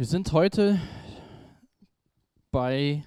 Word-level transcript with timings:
Wir 0.00 0.06
sind 0.06 0.32
heute 0.32 0.80
bei 2.50 3.04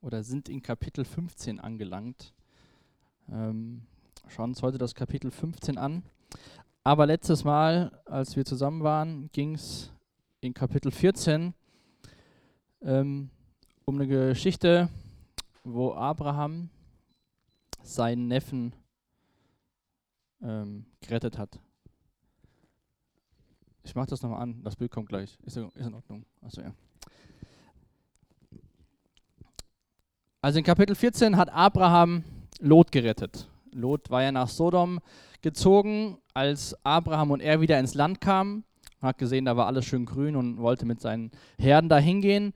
oder 0.00 0.22
sind 0.22 0.48
in 0.48 0.62
Kapitel 0.62 1.04
15 1.04 1.60
angelangt. 1.60 2.32
Ähm, 3.28 3.82
schauen 4.26 4.48
uns 4.48 4.62
heute 4.62 4.78
das 4.78 4.94
Kapitel 4.94 5.30
15 5.30 5.76
an. 5.76 6.02
Aber 6.82 7.04
letztes 7.04 7.44
Mal, 7.44 7.92
als 8.06 8.36
wir 8.36 8.46
zusammen 8.46 8.82
waren, 8.82 9.28
ging 9.32 9.54
es 9.54 9.92
in 10.40 10.54
Kapitel 10.54 10.90
14 10.90 11.52
ähm, 12.80 13.28
um 13.84 13.96
eine 13.96 14.06
Geschichte, 14.06 14.88
wo 15.62 15.92
Abraham 15.92 16.70
seinen 17.82 18.28
Neffen 18.28 18.74
ähm, 20.40 20.86
gerettet 21.02 21.36
hat. 21.36 21.60
Ich 23.82 23.94
mache 23.94 24.08
das 24.08 24.22
nochmal 24.22 24.42
an, 24.42 24.62
das 24.62 24.76
Bild 24.76 24.90
kommt 24.90 25.08
gleich. 25.08 25.38
Ist, 25.44 25.56
ist 25.56 25.86
in 25.86 25.94
Ordnung. 25.94 26.24
Achso, 26.42 26.60
ja. 26.60 26.72
Also 30.42 30.58
in 30.58 30.64
Kapitel 30.64 30.94
14 30.94 31.36
hat 31.36 31.50
Abraham 31.50 32.24
Lot 32.60 32.92
gerettet. 32.92 33.48
Lot 33.72 34.10
war 34.10 34.22
ja 34.22 34.32
nach 34.32 34.48
Sodom 34.48 35.00
gezogen, 35.42 36.18
als 36.34 36.76
Abraham 36.84 37.30
und 37.30 37.40
er 37.40 37.60
wieder 37.60 37.78
ins 37.78 37.94
Land 37.94 38.20
kamen. 38.20 38.64
Hat 39.00 39.18
gesehen, 39.18 39.46
da 39.46 39.56
war 39.56 39.66
alles 39.66 39.84
schön 39.84 40.04
grün 40.04 40.36
und 40.36 40.58
wollte 40.58 40.84
mit 40.86 41.00
seinen 41.00 41.30
Herden 41.58 41.88
da 41.88 41.98
hingehen. 41.98 42.52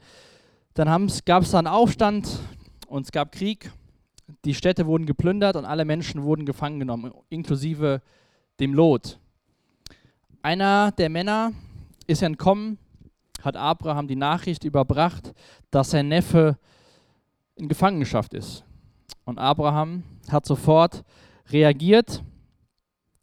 Dann 0.74 1.10
gab 1.24 1.42
es 1.42 1.50
da 1.50 1.58
einen 1.58 1.66
Aufstand 1.66 2.38
und 2.86 3.06
es 3.06 3.12
gab 3.12 3.32
Krieg. 3.32 3.70
Die 4.44 4.54
Städte 4.54 4.86
wurden 4.86 5.06
geplündert 5.06 5.56
und 5.56 5.64
alle 5.64 5.84
Menschen 5.84 6.22
wurden 6.22 6.46
gefangen 6.46 6.80
genommen, 6.80 7.12
inklusive 7.28 8.02
dem 8.60 8.74
Lot. 8.74 9.18
Einer 10.44 10.92
der 10.92 11.08
Männer 11.08 11.54
ist 12.06 12.20
entkommen, 12.20 12.76
hat 13.40 13.56
Abraham 13.56 14.06
die 14.06 14.14
Nachricht 14.14 14.64
überbracht, 14.64 15.32
dass 15.70 15.92
sein 15.92 16.08
Neffe 16.08 16.58
in 17.56 17.66
Gefangenschaft 17.66 18.34
ist. 18.34 18.62
Und 19.24 19.38
Abraham 19.38 20.02
hat 20.28 20.44
sofort 20.44 21.02
reagiert, 21.48 22.22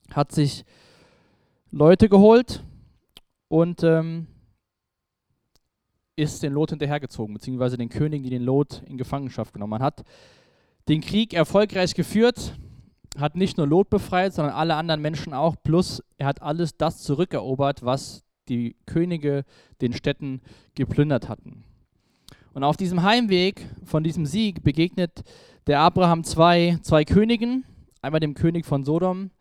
hat 0.10 0.32
sich 0.32 0.66
Leute 1.70 2.10
geholt 2.10 2.64
und 3.50 3.84
ähm, 3.84 4.26
ist 6.16 6.42
den 6.42 6.54
Lot 6.54 6.72
hinterhergezogen, 6.72 7.36
beziehungsweise 7.36 7.78
den 7.78 7.90
König, 7.90 8.24
die 8.24 8.32
den 8.32 8.42
Lot 8.42 8.82
in 8.88 8.98
Gefangenschaft 8.98 9.54
genommen. 9.54 9.84
Hat 9.84 10.04
den 10.88 11.02
Krieg 11.02 11.36
erfolgreich 11.36 11.94
geführt, 11.94 12.58
hat 13.18 13.36
nicht 13.36 13.58
nur 13.58 13.68
Lot 13.68 13.90
befreit, 13.90 14.34
sondern 14.34 14.54
alle 14.56 14.76
anderen 14.76 15.02
Menschen 15.02 15.34
auch. 15.34 15.56
Plus 15.64 16.04
er 16.18 16.28
hat 16.28 16.42
alles 16.42 16.78
das 16.78 17.00
zurückerobert, 17.04 17.84
was 17.84 18.24
die 18.48 18.76
Könige 18.86 19.44
den 19.82 19.94
Städten 19.94 20.42
geplündert 20.76 21.30
hatten. 21.30 21.64
Und 22.54 22.64
auf 22.64 22.78
diesem 22.78 23.04
Heimweg 23.04 23.66
von 23.86 24.04
diesem 24.04 24.26
Sieg 24.26 24.64
begegnet 24.64 25.24
der 25.68 25.80
Abraham 25.80 26.24
zwei, 26.24 26.78
zwei 26.82 27.06
Königen. 27.06 27.66
Einmal 28.02 28.20
dem 28.20 28.34
König 28.34 28.66
von 28.66 28.84
Sodom, 28.84 29.32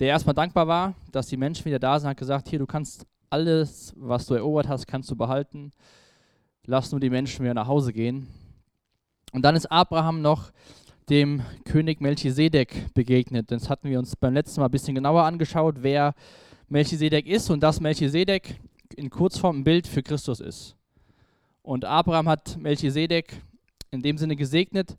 der 0.00 0.08
erstmal 0.08 0.34
dankbar 0.34 0.66
war, 0.66 0.94
dass 1.12 1.28
die 1.28 1.36
Menschen 1.36 1.64
wieder 1.64 1.78
da 1.78 1.98
sind, 1.98 2.08
hat 2.08 2.16
gesagt, 2.16 2.48
hier, 2.48 2.58
du 2.58 2.66
kannst 2.66 3.06
alles, 3.30 3.92
was 3.96 4.26
du 4.26 4.34
erobert 4.34 4.68
hast, 4.68 4.86
kannst 4.86 5.10
du 5.10 5.16
behalten. 5.16 5.72
Lass 6.64 6.90
nur 6.90 7.00
die 7.00 7.10
Menschen 7.10 7.44
wieder 7.44 7.54
nach 7.54 7.68
Hause 7.68 7.92
gehen. 7.92 8.26
Und 9.32 9.42
dann 9.42 9.54
ist 9.54 9.66
Abraham 9.66 10.22
noch 10.22 10.50
dem 11.08 11.42
König 11.64 12.00
Melchisedek 12.00 12.92
begegnet. 12.94 13.50
Das 13.50 13.68
hatten 13.68 13.88
wir 13.88 13.98
uns 13.98 14.16
beim 14.16 14.34
letzten 14.34 14.60
Mal 14.60 14.66
ein 14.66 14.72
bisschen 14.72 14.94
genauer 14.94 15.22
angeschaut, 15.22 15.76
wer 15.80 16.14
Melchisedek 16.68 17.26
ist 17.26 17.48
und 17.50 17.62
dass 17.62 17.80
Melchisedek 17.80 18.58
in 18.96 19.10
Kurzform 19.10 19.58
ein 19.60 19.64
Bild 19.64 19.86
für 19.86 20.02
Christus 20.02 20.40
ist. 20.40 20.76
Und 21.62 21.84
Abraham 21.84 22.28
hat 22.28 22.56
Melchisedek 22.58 23.40
in 23.90 24.02
dem 24.02 24.18
Sinne 24.18 24.36
gesegnet, 24.36 24.96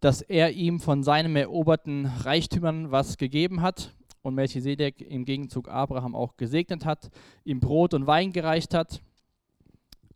dass 0.00 0.20
er 0.22 0.52
ihm 0.52 0.80
von 0.80 1.02
seinem 1.02 1.34
eroberten 1.36 2.06
Reichtümern 2.06 2.90
was 2.90 3.16
gegeben 3.16 3.62
hat 3.62 3.94
und 4.22 4.34
Melchisedek 4.34 5.00
im 5.00 5.24
Gegenzug 5.24 5.68
Abraham 5.68 6.14
auch 6.14 6.36
gesegnet 6.36 6.84
hat, 6.84 7.10
ihm 7.44 7.60
Brot 7.60 7.94
und 7.94 8.06
Wein 8.06 8.32
gereicht 8.32 8.74
hat. 8.74 9.00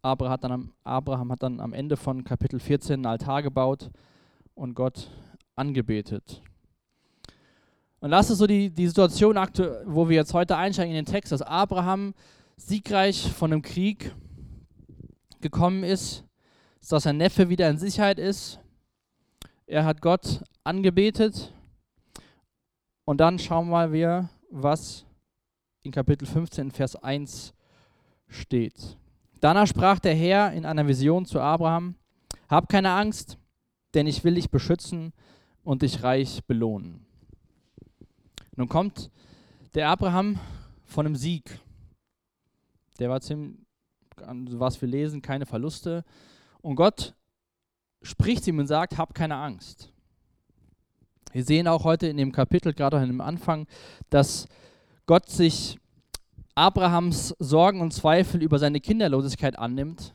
Abraham 0.03 0.33
hat 0.33 0.45
dann, 0.45 0.73
Abraham 0.85 1.33
hat 1.33 1.43
dann 1.43 1.61
am 1.61 1.73
Ende 1.73 1.97
von 1.97 2.23
Kapitel 2.23 2.61
14 2.61 2.95
einen 2.95 3.07
Altar 3.07 3.43
gebaut 3.43 3.91
und 4.55 4.75
Gott 4.75 5.11
angebetet. 5.57 6.43
Und 8.01 8.11
das 8.11 8.31
ist 8.31 8.39
so 8.39 8.47
die, 8.47 8.71
die 8.71 8.89
Situation, 8.89 9.37
wo 9.87 10.09
wir 10.09 10.17
jetzt 10.17 10.35
heute 10.35 10.57
einsteigen 10.57 10.95
in 10.95 11.05
den 11.05 11.13
Text, 11.13 11.31
dass 11.31 11.41
Abraham 11.41 12.15
siegreich 12.57 13.31
von 13.31 13.53
einem 13.53 13.63
Krieg 13.63 14.15
gekommen 15.41 15.85
ist, 15.85 16.25
dass 16.89 17.05
sein 17.05 17.19
Neffe 17.19 17.49
wieder 17.49 17.71
in 17.71 17.79
Sicherheit 17.79 18.19
ist. 18.19 18.59
Er 19.67 19.85
hat 19.85 20.01
Gott 20.01 20.43
angebetet. 20.65 21.53
Und 23.05 23.21
dann 23.21 23.39
schauen 23.39 23.69
wir 23.69 23.89
mal, 23.89 24.29
was 24.51 25.07
in 25.83 25.93
Kapitel 25.93 26.27
15, 26.27 26.71
Vers 26.71 26.97
1 26.97 27.55
steht. 28.29 28.97
Danach 29.41 29.67
sprach 29.67 29.99
der 29.99 30.15
Herr 30.15 30.53
in 30.53 30.65
einer 30.65 30.87
Vision 30.87 31.25
zu 31.25 31.41
Abraham: 31.41 31.97
Hab 32.49 32.69
keine 32.69 32.91
Angst, 32.91 33.39
denn 33.95 34.07
ich 34.07 34.25
will 34.25 34.35
dich 34.35 34.51
beschützen 34.51 35.13
und 35.65 35.83
dich 35.83 36.03
reich 36.03 36.45
belohnen. 36.45 37.05
Nun 38.57 38.69
kommt 38.69 39.11
der 39.75 39.89
Abraham 39.89 40.39
von 40.85 41.07
einem 41.07 41.17
Sieg. 41.17 41.59
Der 42.99 43.09
war 43.09 43.21
ziemlich, 43.21 43.59
was 44.17 44.81
wir 44.81 44.89
lesen, 44.89 45.23
keine 45.23 45.47
Verluste. 45.47 46.05
Und 46.61 46.77
Gott 46.77 47.15
spricht 48.03 48.47
ihm 48.47 48.59
und 48.59 48.67
sagt, 48.67 48.99
hab 48.99 49.15
keine 49.15 49.37
Angst. 49.37 49.91
Wir 51.33 51.45
sehen 51.45 51.67
auch 51.67 51.85
heute 51.85 52.09
in 52.09 52.19
dem 52.19 52.33
Kapitel, 52.33 52.75
gerade 52.75 52.99
in 52.99 53.09
dem 53.09 53.21
Anfang, 53.23 53.67
dass 54.11 54.47
Gott 55.07 55.31
sich 55.31 55.79
Abrahams 56.55 57.35
Sorgen 57.39 57.81
und 57.81 57.93
Zweifel 57.93 58.43
über 58.43 58.59
seine 58.59 58.81
Kinderlosigkeit 58.81 59.59
annimmt 59.59 60.15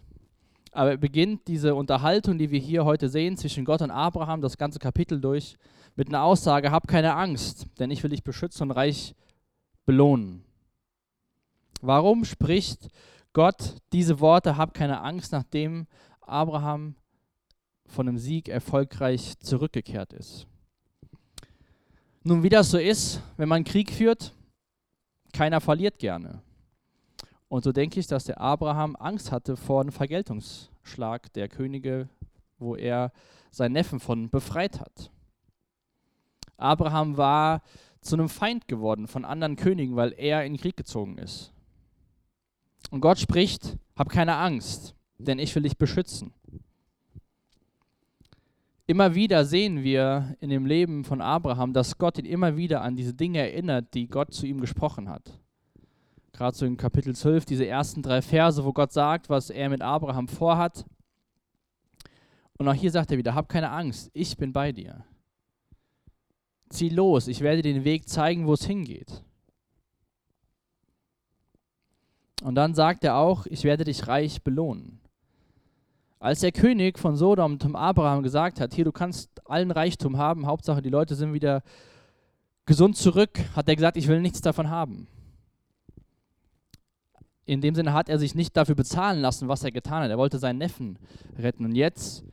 aber 0.77 0.91
er 0.91 0.97
beginnt 0.97 1.47
diese 1.47 1.73
Unterhaltung, 1.73 2.37
die 2.37 2.51
wir 2.51 2.59
hier 2.59 2.85
heute 2.85 3.09
sehen, 3.09 3.35
zwischen 3.35 3.65
Gott 3.65 3.81
und 3.81 3.89
Abraham, 3.89 4.41
das 4.41 4.59
ganze 4.59 4.77
Kapitel 4.77 5.19
durch, 5.19 5.57
mit 5.95 6.09
einer 6.09 6.21
Aussage, 6.21 6.69
hab 6.69 6.87
keine 6.87 7.15
Angst, 7.15 7.65
denn 7.79 7.89
ich 7.89 8.03
will 8.03 8.11
dich 8.11 8.23
beschützen 8.23 8.69
und 8.69 8.71
reich 8.77 9.15
belohnen. 9.87 10.43
Warum 11.81 12.25
spricht 12.25 12.89
Gott 13.33 13.77
diese 13.91 14.19
Worte, 14.19 14.55
hab 14.55 14.75
keine 14.75 15.01
Angst, 15.01 15.31
nachdem 15.31 15.87
Abraham 16.21 16.95
von 17.87 18.07
einem 18.07 18.19
Sieg 18.19 18.47
erfolgreich 18.47 19.39
zurückgekehrt 19.39 20.13
ist? 20.13 20.45
Nun, 22.21 22.43
wie 22.43 22.49
das 22.49 22.69
so 22.69 22.77
ist, 22.77 23.23
wenn 23.37 23.49
man 23.49 23.63
Krieg 23.63 23.91
führt, 23.91 24.31
keiner 25.33 25.59
verliert 25.59 25.97
gerne. 25.97 26.43
Und 27.49 27.63
so 27.63 27.71
denke 27.71 27.99
ich, 27.99 28.07
dass 28.07 28.25
der 28.25 28.41
Abraham 28.41 28.95
Angst 28.97 29.31
hatte 29.31 29.55
vor 29.55 29.81
einem 29.81 29.91
Vergeltungsschlag 29.91 31.31
der 31.33 31.47
Könige, 31.47 32.09
wo 32.59 32.75
er 32.75 33.11
seinen 33.51 33.73
Neffen 33.73 33.99
von 33.99 34.29
befreit 34.29 34.79
hat. 34.81 35.11
Abraham 36.57 37.17
war 37.17 37.61
zu 38.01 38.15
einem 38.15 38.29
Feind 38.29 38.67
geworden 38.67 39.07
von 39.07 39.23
anderen 39.23 39.55
Königen, 39.55 39.95
weil 39.95 40.13
er 40.17 40.43
in 40.43 40.53
den 40.53 40.61
Krieg 40.61 40.75
gezogen 40.75 41.17
ist. 41.17 41.53
Und 42.89 43.01
Gott 43.01 43.19
spricht, 43.19 43.77
hab 43.95 44.09
keine 44.09 44.35
Angst, 44.35 44.95
denn 45.17 45.39
ich 45.39 45.55
will 45.55 45.63
dich 45.63 45.77
beschützen. 45.77 46.33
Immer 48.87 49.15
wieder 49.15 49.45
sehen 49.45 49.83
wir 49.83 50.35
in 50.39 50.49
dem 50.49 50.65
Leben 50.65 51.03
von 51.03 51.21
Abraham, 51.21 51.73
dass 51.73 51.97
Gott 51.97 52.17
ihn 52.17 52.25
immer 52.25 52.55
wieder 52.55 52.81
an 52.81 52.95
diese 52.95 53.13
Dinge 53.13 53.39
erinnert, 53.39 53.93
die 53.93 54.07
Gott 54.07 54.33
zu 54.33 54.45
ihm 54.45 54.61
gesprochen 54.61 55.09
hat 55.09 55.37
gerade 56.37 56.55
so 56.55 56.65
in 56.65 56.77
Kapitel 56.77 57.15
12, 57.15 57.45
diese 57.45 57.65
ersten 57.65 58.03
drei 58.03 58.21
Verse, 58.21 58.63
wo 58.63 58.71
Gott 58.71 58.93
sagt, 58.93 59.29
was 59.29 59.49
er 59.49 59.69
mit 59.69 59.81
Abraham 59.81 60.27
vorhat. 60.27 60.85
Und 62.57 62.67
auch 62.67 62.73
hier 62.73 62.91
sagt 62.91 63.11
er 63.11 63.17
wieder, 63.17 63.35
hab 63.35 63.49
keine 63.49 63.71
Angst, 63.71 64.09
ich 64.13 64.37
bin 64.37 64.53
bei 64.53 64.71
dir. 64.71 65.03
Zieh 66.69 66.89
los, 66.89 67.27
ich 67.27 67.41
werde 67.41 67.61
dir 67.61 67.73
den 67.73 67.83
Weg 67.83 68.07
zeigen, 68.07 68.45
wo 68.45 68.53
es 68.53 68.65
hingeht. 68.65 69.23
Und 72.43 72.55
dann 72.55 72.75
sagt 72.75 73.03
er 73.03 73.15
auch, 73.15 73.47
ich 73.47 73.63
werde 73.63 73.83
dich 73.83 74.07
reich 74.07 74.43
belohnen. 74.43 74.99
Als 76.19 76.41
der 76.41 76.51
König 76.51 76.99
von 76.99 77.15
Sodom 77.15 77.59
zum 77.59 77.75
Abraham 77.75 78.21
gesagt 78.21 78.59
hat, 78.59 78.73
hier, 78.73 78.85
du 78.85 78.91
kannst 78.91 79.29
allen 79.49 79.71
Reichtum 79.71 80.17
haben, 80.17 80.45
Hauptsache 80.45 80.81
die 80.81 80.89
Leute 80.89 81.15
sind 81.15 81.33
wieder 81.33 81.63
gesund 82.65 82.95
zurück, 82.97 83.39
hat 83.55 83.67
er 83.69 83.75
gesagt, 83.75 83.97
ich 83.97 84.07
will 84.07 84.21
nichts 84.21 84.41
davon 84.41 84.69
haben 84.69 85.07
in 87.47 87.61
dem 87.61 87.75
Sinne 87.75 87.93
hat 87.93 88.09
er 88.09 88.19
sich 88.19 88.35
nicht 88.35 88.55
dafür 88.57 88.75
bezahlen 88.75 89.21
lassen, 89.21 89.47
was 89.47 89.63
er 89.63 89.71
getan 89.71 90.03
hat. 90.03 90.11
Er 90.11 90.17
wollte 90.17 90.37
seinen 90.37 90.57
Neffen 90.57 90.99
retten. 91.39 91.63
Und 91.63 91.75
jetzt 91.75 92.25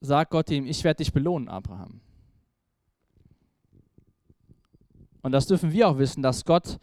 sagt 0.00 0.32
Gott 0.32 0.50
ihm, 0.50 0.66
ich 0.66 0.82
werde 0.82 0.98
dich 0.98 1.12
belohnen, 1.12 1.48
Abraham. 1.48 2.00
Und 5.22 5.32
das 5.32 5.46
dürfen 5.46 5.72
wir 5.72 5.88
auch 5.88 5.96
wissen, 5.96 6.22
dass 6.22 6.44
Gott 6.44 6.78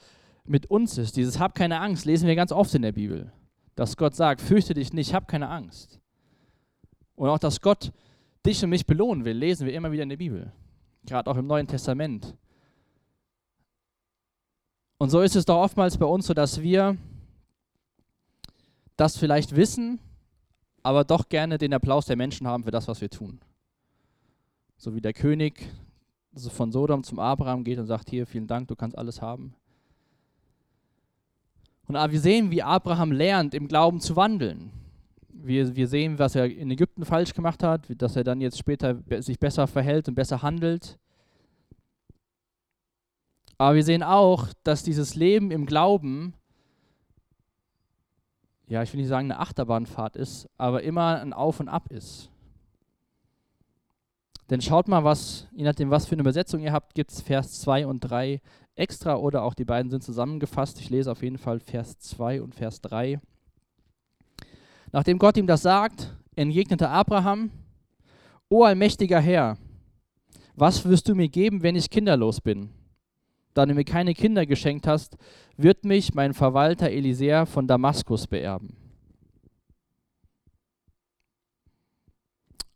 mit 0.46 0.68
uns 0.68 0.98
ist. 0.98 1.18
Dieses 1.18 1.38
Hab 1.38 1.54
keine 1.54 1.82
Angst 1.82 2.06
lesen 2.06 2.28
wir 2.28 2.36
ganz 2.36 2.54
oft 2.54 2.74
in 2.74 2.82
der 2.82 2.94
Bibel. 2.94 3.32
Dass 3.76 3.98
Gott 3.98 4.16
sagt, 4.16 4.40
fürchte 4.40 4.74
dich 4.74 4.94
nicht, 4.94 5.14
hab 5.14 5.28
keine 5.28 5.50
Angst. 5.50 6.00
Und 7.16 7.28
auch, 7.28 7.40
dass 7.40 7.60
Gott 7.60 7.92
dich 8.46 8.64
und 8.64 8.70
mich 8.70 8.86
belohnen 8.86 9.26
will, 9.26 9.38
lesen 9.38 9.68
wir 9.68 9.74
immer 9.74 9.92
wieder 9.92 10.04
in 10.04 10.10
der 10.10 10.18
Bibel. 10.18 10.54
Gerade 11.06 11.30
auch 11.30 11.38
im 11.38 11.46
Neuen 11.46 11.68
Testament. 11.68 12.36
Und 15.02 15.10
so 15.10 15.22
ist 15.22 15.36
es 15.36 15.46
doch 15.46 15.58
oftmals 15.58 15.98
bei 15.98 16.06
uns 16.06 16.28
so, 16.28 16.36
dass 16.36 16.62
wir 16.62 16.96
das 18.98 19.18
vielleicht 19.18 19.56
wissen, 19.56 19.98
aber 20.84 21.04
doch 21.04 21.28
gerne 21.28 21.58
den 21.58 21.74
Applaus 21.74 22.06
der 22.06 22.16
Menschen 22.16 22.46
haben 22.46 22.64
für 22.64 22.70
das, 22.70 22.88
was 22.88 23.02
wir 23.02 23.10
tun. 23.10 23.40
So 24.78 24.94
wie 24.94 25.02
der 25.02 25.14
König 25.14 25.68
von 26.36 26.72
Sodom 26.72 27.04
zum 27.04 27.18
Abraham 27.18 27.64
geht 27.64 27.80
und 27.80 27.88
sagt, 27.88 28.12
hier, 28.12 28.28
vielen 28.28 28.46
Dank, 28.46 28.68
du 28.68 28.76
kannst 28.76 28.96
alles 28.96 29.24
haben. 29.24 29.56
Und 31.88 31.96
wir 31.96 32.20
sehen, 32.20 32.52
wie 32.52 32.62
Abraham 32.62 33.12
lernt, 33.12 33.56
im 33.56 33.68
Glauben 33.68 34.02
zu 34.02 34.16
wandeln. 34.16 34.70
Wir, 35.30 35.76
wir 35.76 35.88
sehen, 35.88 36.20
was 36.20 36.36
er 36.36 36.46
in 36.46 36.70
Ägypten 36.70 37.06
falsch 37.06 37.34
gemacht 37.34 37.64
hat, 37.64 37.88
dass 38.00 38.16
er 38.16 38.24
dann 38.24 38.40
jetzt 38.40 38.60
später 38.60 39.00
sich 39.24 39.40
besser 39.40 39.66
verhält 39.66 40.08
und 40.10 40.14
besser 40.14 40.44
handelt. 40.44 41.00
Aber 43.62 43.76
wir 43.76 43.84
sehen 43.84 44.02
auch, 44.02 44.48
dass 44.64 44.82
dieses 44.82 45.14
Leben 45.14 45.52
im 45.52 45.68
Glauben, 45.68 46.34
ja, 48.66 48.82
ich 48.82 48.92
will 48.92 49.00
nicht 49.00 49.08
sagen 49.08 49.30
eine 49.30 49.40
Achterbahnfahrt 49.40 50.16
ist, 50.16 50.50
aber 50.58 50.82
immer 50.82 51.22
ein 51.22 51.32
Auf 51.32 51.60
und 51.60 51.70
Ab 51.70 51.92
ist. 51.92 52.32
Denn 54.50 54.62
schaut 54.62 54.88
mal, 54.88 55.04
was, 55.04 55.48
je 55.52 55.64
nachdem, 55.64 55.92
was 55.92 56.08
für 56.08 56.14
eine 56.14 56.22
Übersetzung 56.22 56.62
ihr 56.62 56.74
habt, 56.74 56.96
gibt 56.96 57.12
es 57.12 57.22
Vers 57.22 57.62
2 57.62 57.86
und 57.86 58.00
3 58.00 58.42
extra 58.74 59.18
oder 59.18 59.44
auch 59.44 59.54
die 59.54 59.66
beiden 59.66 59.92
sind 59.92 60.04
zusammengefasst. 60.04 60.80
Ich 60.80 60.90
lese 60.90 61.12
auf 61.12 61.22
jeden 61.22 61.38
Fall 61.38 61.60
Vers 61.60 62.00
2 62.00 62.42
und 62.42 62.56
Vers 62.56 62.82
3. 62.82 63.22
Nachdem 64.92 65.20
Gott 65.20 65.38
ihm 65.38 65.46
das 65.46 65.62
sagt, 65.62 66.18
entgegnete 66.36 66.90
Abraham, 66.90 67.52
O 68.50 68.64
allmächtiger 68.64 69.20
Herr, 69.20 69.60
was 70.56 70.84
wirst 70.84 71.08
du 71.08 71.14
mir 71.14 71.30
geben, 71.30 71.62
wenn 71.62 71.76
ich 71.76 71.92
kinderlos 71.92 72.42
bin? 72.42 72.72
Da 73.54 73.66
du 73.66 73.74
mir 73.74 73.84
keine 73.84 74.14
Kinder 74.14 74.46
geschenkt 74.46 74.88
hast, 74.88 75.18
wird 75.58 75.84
mich 75.84 76.14
mein 76.14 76.34
Verwalter 76.34 76.90
Elisär 76.90 77.46
von 77.46 77.68
Damaskus 77.68 78.28
beerben. 78.28 78.76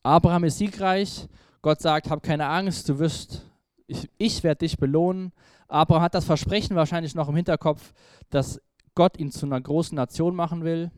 Abraham 0.03 0.43
ist 0.43 0.57
siegreich. 0.57 1.27
Gott 1.61 1.81
sagt, 1.81 2.09
hab 2.09 2.21
keine 2.21 2.47
Angst, 2.47 2.87
du 2.89 2.99
wirst, 2.99 3.49
ich, 3.87 4.07
ich 4.17 4.43
werde 4.43 4.59
dich 4.59 4.77
belohnen. 4.77 5.31
Abraham 5.67 6.03
hat 6.03 6.13
das 6.13 6.25
Versprechen 6.25 6.75
wahrscheinlich 6.75 7.15
noch 7.15 7.27
im 7.27 7.35
Hinterkopf, 7.35 7.93
dass 8.29 8.61
Gott 8.93 9.17
ihn 9.17 9.31
zu 9.31 9.47
einer 9.47 9.59
großen 9.59 9.95
Nation 9.95 10.35
machen 10.35 10.63
will, 10.63 10.91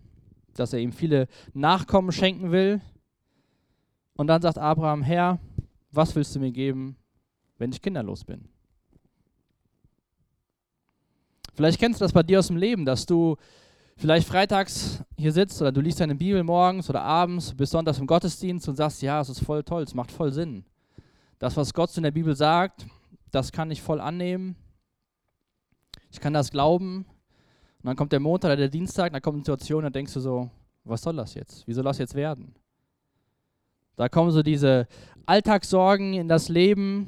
dass 0.55 0.73
er 0.73 0.79
ihm 0.79 0.91
viele 0.91 1.27
Nachkommen 1.53 2.11
schenken 2.11 2.51
will. 2.51 2.81
Und 4.17 4.27
dann 4.27 4.41
sagt 4.41 4.57
Abraham, 4.57 5.03
Herr, 5.03 5.39
was 5.91 6.15
willst 6.15 6.35
du 6.35 6.39
mir 6.39 6.51
geben, 6.51 6.97
wenn 7.57 7.71
ich 7.71 7.81
kinderlos 7.81 8.25
bin? 8.25 8.49
Vielleicht 11.57 11.79
kennst 11.79 11.99
du 11.99 12.05
das 12.05 12.13
bei 12.13 12.21
dir 12.21 12.37
aus 12.37 12.47
dem 12.47 12.57
Leben, 12.57 12.85
dass 12.85 13.07
du 13.07 13.35
vielleicht 13.95 14.27
freitags 14.27 15.03
hier 15.17 15.31
sitzt 15.31 15.59
oder 15.59 15.71
du 15.71 15.81
liest 15.81 15.99
deine 15.99 16.13
Bibel 16.13 16.43
morgens 16.43 16.87
oder 16.87 17.01
abends, 17.01 17.55
sonntags 17.57 17.97
im 17.97 18.05
Gottesdienst 18.05 18.69
und 18.69 18.75
sagst, 18.75 19.01
ja, 19.01 19.19
es 19.19 19.29
ist 19.29 19.43
voll 19.43 19.63
toll, 19.63 19.81
es 19.81 19.95
macht 19.95 20.11
voll 20.11 20.31
Sinn. 20.31 20.65
Das, 21.39 21.57
was 21.57 21.73
Gott 21.73 21.97
in 21.97 22.03
der 22.03 22.11
Bibel 22.11 22.35
sagt, 22.35 22.85
das 23.31 23.51
kann 23.51 23.71
ich 23.71 23.81
voll 23.81 23.99
annehmen. 23.99 24.55
Ich 26.11 26.19
kann 26.19 26.31
das 26.31 26.51
glauben. 26.51 27.07
Und 27.79 27.85
dann 27.85 27.95
kommt 27.95 28.11
der 28.11 28.19
Montag 28.19 28.49
oder 28.49 28.57
der 28.57 28.69
Dienstag, 28.69 29.11
dann 29.11 29.23
kommt 29.23 29.37
eine 29.37 29.43
Situation, 29.43 29.81
dann 29.81 29.93
denkst 29.93 30.13
du 30.13 30.19
so, 30.19 30.51
was 30.83 31.01
soll 31.01 31.15
das 31.15 31.33
jetzt? 31.33 31.67
Wie 31.67 31.73
soll 31.73 31.83
das 31.83 31.97
jetzt 31.97 32.13
werden? 32.13 32.53
Da 33.95 34.09
kommen 34.09 34.29
so 34.29 34.43
diese 34.43 34.87
Alltagssorgen 35.25 36.13
in 36.13 36.27
das 36.27 36.49
Leben. 36.49 37.07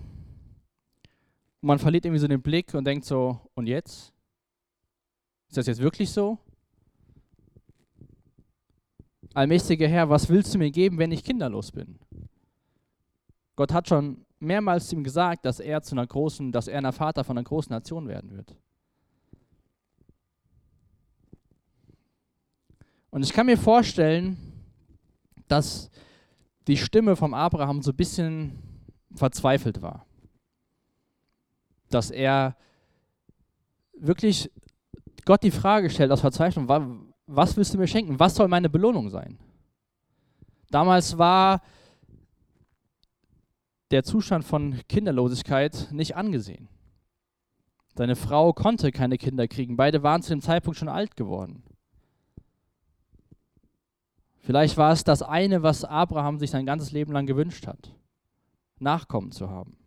Und 1.62 1.68
man 1.68 1.78
verliert 1.78 2.06
irgendwie 2.06 2.20
so 2.20 2.28
den 2.28 2.42
Blick 2.42 2.74
und 2.74 2.86
denkt 2.86 3.06
so, 3.06 3.40
und 3.54 3.68
jetzt? 3.68 4.12
Ist 5.50 5.58
das 5.58 5.68
jetzt 5.68 5.82
wirklich 5.82 6.12
so? 6.12 6.38
Allmächtiger 9.34 9.88
Herr, 9.88 10.10
was 10.10 10.30
willst 10.30 10.54
du 10.54 10.60
mir 10.60 10.72
geben, 10.72 10.98
wenn 11.00 11.12
ich 11.12 11.24
kinderlos 11.24 11.72
bin? 11.72 12.00
Gott 13.56 13.74
hat 13.74 13.90
schon 13.90 14.26
mehrmals 14.40 14.94
ihm 14.94 15.04
gesagt, 15.04 15.46
dass 15.46 15.60
er 15.60 15.82
zu 15.82 15.96
einer 15.96 16.06
großen, 16.06 16.52
dass 16.52 16.68
er 16.68 16.84
ein 16.84 16.94
Vater 16.94 17.24
von 17.24 17.38
einer 17.38 17.44
großen 17.44 17.74
Nation 17.74 18.08
werden 18.08 18.32
wird. 18.32 18.56
Und 23.10 23.24
ich 23.24 23.34
kann 23.34 23.48
mir 23.48 23.58
vorstellen, 23.58 24.38
dass 25.48 25.90
die 26.68 26.78
Stimme 26.78 27.16
vom 27.16 27.34
Abraham 27.34 27.82
so 27.82 27.92
ein 27.92 27.98
bisschen 27.98 28.60
verzweifelt 29.16 29.82
war. 29.82 30.06
Dass 31.90 32.12
er 32.12 32.56
wirklich 33.94 34.52
Gott 35.30 35.44
die 35.44 35.52
Frage 35.52 35.92
stellt 35.92 36.12
aus 36.12 36.22
Verzweiflung, 36.22 36.68
was 37.28 37.56
willst 37.56 37.72
du 37.72 37.78
mir 37.78 37.86
schenken? 37.86 38.20
Was 38.20 38.34
soll 38.34 38.48
meine 38.48 38.68
Belohnung 38.68 39.12
sein? 39.12 39.38
Damals 40.72 41.20
war 41.20 41.62
der 43.92 44.04
Zustand 44.04 44.44
von 44.44 44.80
Kinderlosigkeit 44.88 45.90
nicht 45.92 46.16
angesehen. 46.16 46.68
Seine 47.96 48.16
Frau 48.16 48.54
konnte 48.54 48.92
keine 48.92 49.20
Kinder 49.20 49.48
kriegen. 49.48 49.78
Beide 49.78 50.02
waren 50.02 50.24
zu 50.24 50.32
dem 50.32 50.42
Zeitpunkt 50.42 50.80
schon 50.80 50.90
alt 50.90 51.16
geworden. 51.16 51.62
Vielleicht 54.40 54.78
war 54.78 54.94
es 54.94 55.04
das 55.04 55.22
eine, 55.22 55.62
was 55.62 55.84
Abraham 55.86 56.40
sich 56.40 56.50
sein 56.50 56.66
ganzes 56.66 56.92
Leben 56.92 57.12
lang 57.12 57.28
gewünscht 57.28 57.68
hat, 57.68 57.94
Nachkommen 58.80 59.32
zu 59.32 59.52
haben. 59.52 59.78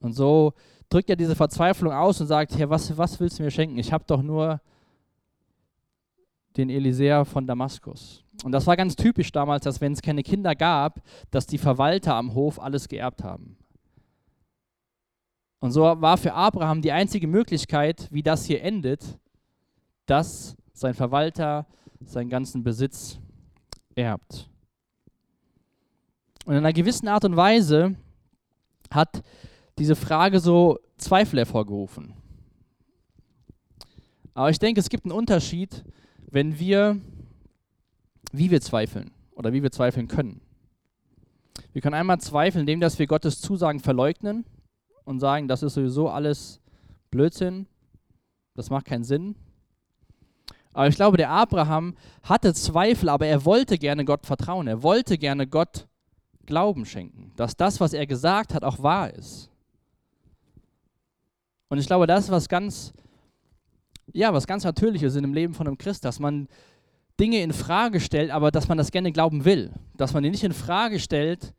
Und 0.00 0.12
so 0.12 0.52
drückt 0.90 1.08
er 1.08 1.16
diese 1.16 1.36
Verzweiflung 1.36 1.92
aus 1.92 2.20
und 2.20 2.26
sagt, 2.26 2.58
Herr, 2.58 2.68
was, 2.68 2.98
was 2.98 3.18
willst 3.20 3.38
du 3.38 3.44
mir 3.44 3.50
schenken? 3.50 3.78
Ich 3.78 3.92
habe 3.92 4.04
doch 4.06 4.22
nur 4.22 4.60
den 6.56 6.68
Elisär 6.68 7.24
von 7.24 7.46
Damaskus. 7.46 8.24
Und 8.44 8.52
das 8.52 8.66
war 8.66 8.76
ganz 8.76 8.96
typisch 8.96 9.32
damals, 9.32 9.64
dass 9.64 9.80
wenn 9.80 9.92
es 9.92 10.02
keine 10.02 10.22
Kinder 10.22 10.54
gab, 10.54 11.00
dass 11.30 11.46
die 11.46 11.58
Verwalter 11.58 12.14
am 12.14 12.34
Hof 12.34 12.60
alles 12.60 12.88
geerbt 12.88 13.22
haben. 13.22 13.56
Und 15.60 15.72
so 15.72 15.82
war 15.82 16.16
für 16.16 16.32
Abraham 16.32 16.82
die 16.82 16.92
einzige 16.92 17.26
Möglichkeit, 17.26 18.08
wie 18.10 18.22
das 18.22 18.46
hier 18.46 18.62
endet, 18.62 19.18
dass 20.06 20.56
sein 20.72 20.94
Verwalter 20.94 21.66
seinen 22.00 22.30
ganzen 22.30 22.64
Besitz 22.64 23.20
erbt. 23.94 24.48
Und 26.46 26.54
in 26.54 26.58
einer 26.58 26.72
gewissen 26.72 27.08
Art 27.08 27.24
und 27.26 27.36
Weise 27.36 27.94
hat 28.90 29.22
diese 29.80 29.96
Frage 29.96 30.38
so 30.40 30.78
Zweifel 30.98 31.38
hervorgerufen. 31.38 32.12
Aber 34.34 34.50
ich 34.50 34.58
denke, 34.58 34.78
es 34.78 34.90
gibt 34.90 35.06
einen 35.06 35.12
Unterschied, 35.12 35.84
wenn 36.30 36.58
wir 36.58 37.00
wie 38.32 38.50
wir 38.50 38.60
zweifeln 38.60 39.10
oder 39.32 39.52
wie 39.52 39.62
wir 39.62 39.72
zweifeln 39.72 40.06
können. 40.06 40.42
Wir 41.72 41.82
können 41.82 41.94
einmal 41.94 42.20
zweifeln, 42.20 42.60
indem 42.60 42.80
dass 42.80 42.98
wir 42.98 43.06
Gottes 43.06 43.40
Zusagen 43.40 43.80
verleugnen 43.80 44.44
und 45.04 45.18
sagen, 45.18 45.48
das 45.48 45.62
ist 45.62 45.74
sowieso 45.74 46.08
alles 46.08 46.60
Blödsinn, 47.10 47.66
das 48.54 48.70
macht 48.70 48.84
keinen 48.84 49.04
Sinn. 49.04 49.34
Aber 50.72 50.86
ich 50.88 50.94
glaube, 50.94 51.16
der 51.16 51.30
Abraham 51.30 51.96
hatte 52.22 52.54
Zweifel, 52.54 53.08
aber 53.08 53.26
er 53.26 53.44
wollte 53.44 53.78
gerne 53.78 54.04
Gott 54.04 54.26
vertrauen. 54.26 54.68
Er 54.68 54.82
wollte 54.82 55.18
gerne 55.18 55.46
Gott 55.46 55.88
Glauben 56.46 56.84
schenken, 56.84 57.32
dass 57.36 57.56
das, 57.56 57.80
was 57.80 57.92
er 57.92 58.06
gesagt 58.06 58.54
hat, 58.54 58.62
auch 58.62 58.82
wahr 58.82 59.12
ist. 59.12 59.49
Und 61.70 61.78
ich 61.78 61.86
glaube, 61.86 62.06
das 62.06 62.24
ist 62.24 62.30
was 62.30 62.48
ganz, 62.48 62.92
ja, 64.12 64.34
was 64.34 64.46
ganz 64.46 64.64
Natürliches 64.64 65.14
in 65.14 65.22
dem 65.22 65.32
Leben 65.32 65.54
von 65.54 65.66
einem 65.66 65.78
Christ, 65.78 66.04
dass 66.04 66.18
man 66.18 66.48
Dinge 67.18 67.40
in 67.42 67.52
Frage 67.52 68.00
stellt, 68.00 68.30
aber 68.30 68.50
dass 68.50 68.68
man 68.68 68.76
das 68.76 68.90
gerne 68.90 69.12
glauben 69.12 69.44
will. 69.44 69.72
Dass 69.96 70.12
man 70.12 70.22
die 70.22 70.30
nicht 70.30 70.44
in 70.44 70.52
Frage 70.52 70.98
stellt, 70.98 71.54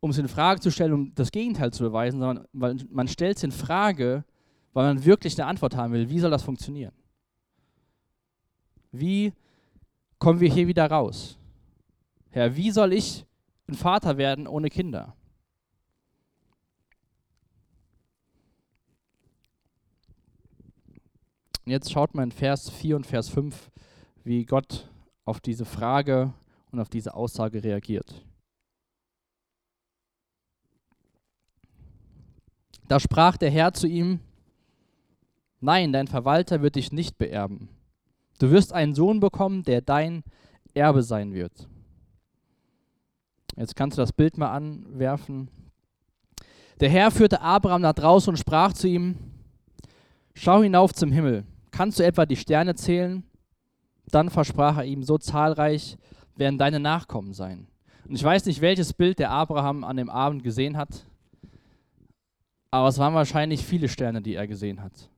um 0.00 0.10
es 0.10 0.18
in 0.18 0.28
Frage 0.28 0.60
zu 0.60 0.70
stellen, 0.70 0.92
um 0.92 1.14
das 1.14 1.32
Gegenteil 1.32 1.72
zu 1.72 1.82
beweisen, 1.82 2.20
sondern 2.20 2.46
weil 2.52 2.76
man 2.90 3.08
stellt 3.08 3.38
es 3.38 3.42
in 3.42 3.52
Frage, 3.52 4.24
weil 4.74 4.94
man 4.94 5.04
wirklich 5.04 5.38
eine 5.40 5.48
Antwort 5.48 5.74
haben 5.74 5.94
will. 5.94 6.10
Wie 6.10 6.20
soll 6.20 6.30
das 6.30 6.42
funktionieren? 6.42 6.92
Wie 8.92 9.32
kommen 10.18 10.40
wir 10.40 10.52
hier 10.52 10.66
wieder 10.66 10.90
raus? 10.90 11.38
Herr, 12.30 12.54
wie 12.54 12.70
soll 12.70 12.92
ich 12.92 13.24
ein 13.66 13.74
Vater 13.74 14.18
werden 14.18 14.46
ohne 14.46 14.68
Kinder? 14.68 15.16
Jetzt 21.72 21.90
schaut 21.90 22.14
mal 22.14 22.22
in 22.22 22.32
Vers 22.32 22.70
4 22.70 22.96
und 22.96 23.06
Vers 23.06 23.28
5 23.28 23.70
wie 24.24 24.44
Gott 24.44 24.88
auf 25.24 25.40
diese 25.40 25.64
Frage 25.64 26.32
und 26.70 26.80
auf 26.80 26.88
diese 26.88 27.14
Aussage 27.14 27.62
reagiert. 27.62 28.24
Da 32.88 33.00
sprach 33.00 33.36
der 33.36 33.50
Herr 33.50 33.72
zu 33.72 33.86
ihm, 33.86 34.20
Nein, 35.60 35.92
dein 35.92 36.06
Verwalter 36.06 36.62
wird 36.62 36.76
dich 36.76 36.92
nicht 36.92 37.18
beerben. 37.18 37.68
Du 38.38 38.50
wirst 38.50 38.72
einen 38.72 38.94
Sohn 38.94 39.20
bekommen, 39.20 39.62
der 39.62 39.80
dein 39.80 40.22
Erbe 40.74 41.02
sein 41.02 41.32
wird. 41.32 41.68
Jetzt 43.56 43.74
kannst 43.74 43.96
du 43.96 44.02
das 44.02 44.12
Bild 44.12 44.36
mal 44.36 44.50
anwerfen. 44.50 45.48
Der 46.78 46.90
Herr 46.90 47.10
führte 47.10 47.40
Abraham 47.40 47.80
nach 47.80 47.94
draußen 47.94 48.30
und 48.30 48.36
sprach 48.36 48.74
zu 48.74 48.86
ihm, 48.86 49.16
schau 50.34 50.62
hinauf 50.62 50.92
zum 50.92 51.10
Himmel. 51.10 51.44
Kannst 51.76 51.98
du 51.98 52.04
etwa 52.04 52.24
die 52.24 52.36
Sterne 52.36 52.74
zählen? 52.74 53.22
Dann 54.10 54.30
versprach 54.30 54.78
er 54.78 54.84
ihm, 54.84 55.02
so 55.02 55.18
zahlreich 55.18 55.98
werden 56.34 56.56
deine 56.56 56.80
Nachkommen 56.80 57.34
sein. 57.34 57.66
Und 58.08 58.14
ich 58.14 58.24
weiß 58.24 58.46
nicht, 58.46 58.62
welches 58.62 58.94
Bild 58.94 59.18
der 59.18 59.30
Abraham 59.30 59.84
an 59.84 59.98
dem 59.98 60.08
Abend 60.08 60.42
gesehen 60.42 60.78
hat, 60.78 61.04
aber 62.70 62.88
es 62.88 62.96
waren 62.98 63.12
wahrscheinlich 63.12 63.62
viele 63.62 63.88
Sterne, 63.88 64.22
die 64.22 64.36
er 64.36 64.46
gesehen 64.46 64.82
hat. 64.82 65.10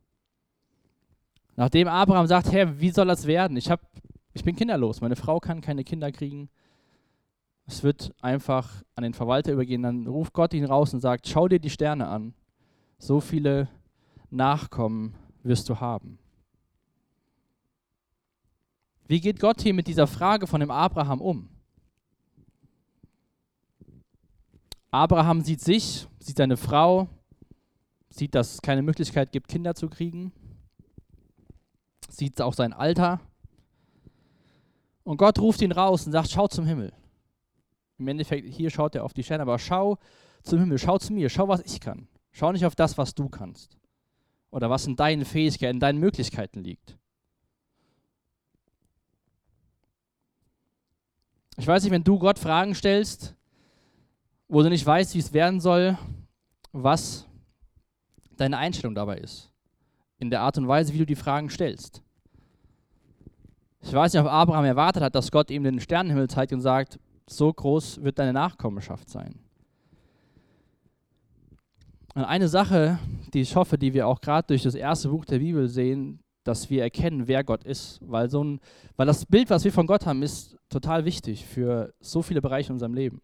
Nachdem 1.54 1.86
Abraham 1.86 2.26
sagt, 2.26 2.50
Herr, 2.50 2.80
wie 2.80 2.90
soll 2.90 3.06
das 3.06 3.28
werden? 3.28 3.56
Ich, 3.56 3.70
hab, 3.70 3.80
ich 4.32 4.42
bin 4.42 4.56
kinderlos, 4.56 5.00
meine 5.00 5.16
Frau 5.16 5.38
kann 5.38 5.60
keine 5.60 5.84
Kinder 5.84 6.10
kriegen. 6.10 6.48
Es 7.66 7.84
wird 7.84 8.12
einfach 8.20 8.82
an 8.96 9.04
den 9.04 9.14
Verwalter 9.14 9.52
übergehen. 9.52 9.82
Dann 9.82 10.08
ruft 10.08 10.32
Gott 10.32 10.54
ihn 10.54 10.64
raus 10.64 10.92
und 10.92 11.00
sagt, 11.00 11.28
schau 11.28 11.46
dir 11.46 11.60
die 11.60 11.70
Sterne 11.70 12.08
an. 12.08 12.34
So 12.98 13.20
viele 13.20 13.68
Nachkommen 14.30 15.14
wirst 15.44 15.68
du 15.68 15.78
haben. 15.78 16.18
Wie 19.08 19.20
geht 19.20 19.40
Gott 19.40 19.60
hier 19.60 19.74
mit 19.74 19.88
dieser 19.88 20.06
Frage 20.06 20.46
von 20.46 20.60
dem 20.60 20.70
Abraham 20.70 21.20
um? 21.20 21.48
Abraham 24.92 25.40
sieht 25.40 25.60
sich, 25.60 26.06
sieht 26.20 26.36
seine 26.36 26.56
Frau, 26.56 27.08
sieht, 28.10 28.34
dass 28.36 28.54
es 28.54 28.62
keine 28.62 28.82
Möglichkeit 28.82 29.32
gibt, 29.32 29.48
Kinder 29.48 29.74
zu 29.74 29.88
kriegen 29.88 30.32
sieht 32.18 32.40
auch 32.40 32.54
sein 32.54 32.72
Alter. 32.72 33.20
Und 35.04 35.16
Gott 35.16 35.38
ruft 35.38 35.62
ihn 35.62 35.72
raus 35.72 36.04
und 36.06 36.12
sagt, 36.12 36.30
schau 36.30 36.48
zum 36.48 36.66
Himmel. 36.66 36.92
Im 37.98 38.08
Endeffekt, 38.08 38.52
hier 38.54 38.70
schaut 38.70 38.94
er 38.94 39.04
auf 39.04 39.14
die 39.14 39.22
Sterne, 39.22 39.42
aber 39.42 39.58
schau 39.58 39.98
zum 40.42 40.58
Himmel, 40.58 40.78
schau 40.78 40.98
zu 40.98 41.12
mir, 41.12 41.30
schau, 41.30 41.48
was 41.48 41.60
ich 41.64 41.80
kann. 41.80 42.08
Schau 42.32 42.52
nicht 42.52 42.66
auf 42.66 42.76
das, 42.76 42.98
was 42.98 43.14
du 43.14 43.28
kannst. 43.28 43.78
Oder 44.50 44.68
was 44.70 44.86
in 44.86 44.96
deinen 44.96 45.24
Fähigkeiten, 45.24 45.76
in 45.76 45.80
deinen 45.80 45.98
Möglichkeiten 45.98 46.62
liegt. 46.62 46.97
Ich 51.58 51.66
weiß 51.66 51.82
nicht, 51.82 51.92
wenn 51.92 52.04
du 52.04 52.18
Gott 52.20 52.38
Fragen 52.38 52.74
stellst, 52.74 53.34
wo 54.46 54.62
du 54.62 54.68
nicht 54.68 54.86
weißt, 54.86 55.14
wie 55.14 55.18
es 55.18 55.32
werden 55.32 55.60
soll, 55.60 55.98
was 56.72 57.26
deine 58.36 58.56
Einstellung 58.56 58.94
dabei 58.94 59.18
ist 59.18 59.50
in 60.18 60.30
der 60.30 60.40
Art 60.40 60.56
und 60.56 60.68
Weise, 60.68 60.92
wie 60.94 60.98
du 60.98 61.06
die 61.06 61.16
Fragen 61.16 61.50
stellst. 61.50 62.02
Ich 63.82 63.92
weiß 63.92 64.12
nicht, 64.12 64.22
ob 64.22 64.28
Abraham 64.28 64.64
erwartet 64.64 65.02
hat, 65.02 65.14
dass 65.14 65.30
Gott 65.30 65.50
ihm 65.50 65.64
den 65.64 65.80
Sternenhimmel 65.80 66.28
zeigt 66.28 66.52
und 66.52 66.60
sagt, 66.60 66.98
so 67.26 67.52
groß 67.52 68.02
wird 68.02 68.18
deine 68.18 68.32
Nachkommenschaft 68.32 69.08
sein. 69.08 69.38
Und 72.14 72.24
eine 72.24 72.48
Sache, 72.48 72.98
die 73.32 73.40
ich 73.40 73.54
hoffe, 73.54 73.78
die 73.78 73.94
wir 73.94 74.06
auch 74.06 74.20
gerade 74.20 74.46
durch 74.46 74.62
das 74.62 74.74
erste 74.74 75.08
Buch 75.08 75.24
der 75.24 75.38
Bibel 75.38 75.68
sehen, 75.68 76.20
dass 76.48 76.70
wir 76.70 76.82
erkennen, 76.82 77.28
wer 77.28 77.44
Gott 77.44 77.64
ist. 77.64 78.00
Weil, 78.02 78.30
so 78.30 78.42
ein, 78.42 78.60
weil 78.96 79.06
das 79.06 79.26
Bild, 79.26 79.50
was 79.50 79.64
wir 79.64 79.72
von 79.72 79.86
Gott 79.86 80.06
haben, 80.06 80.22
ist 80.22 80.56
total 80.68 81.04
wichtig 81.04 81.44
für 81.44 81.94
so 82.00 82.22
viele 82.22 82.42
Bereiche 82.42 82.70
in 82.70 82.74
unserem 82.74 82.94
Leben. 82.94 83.20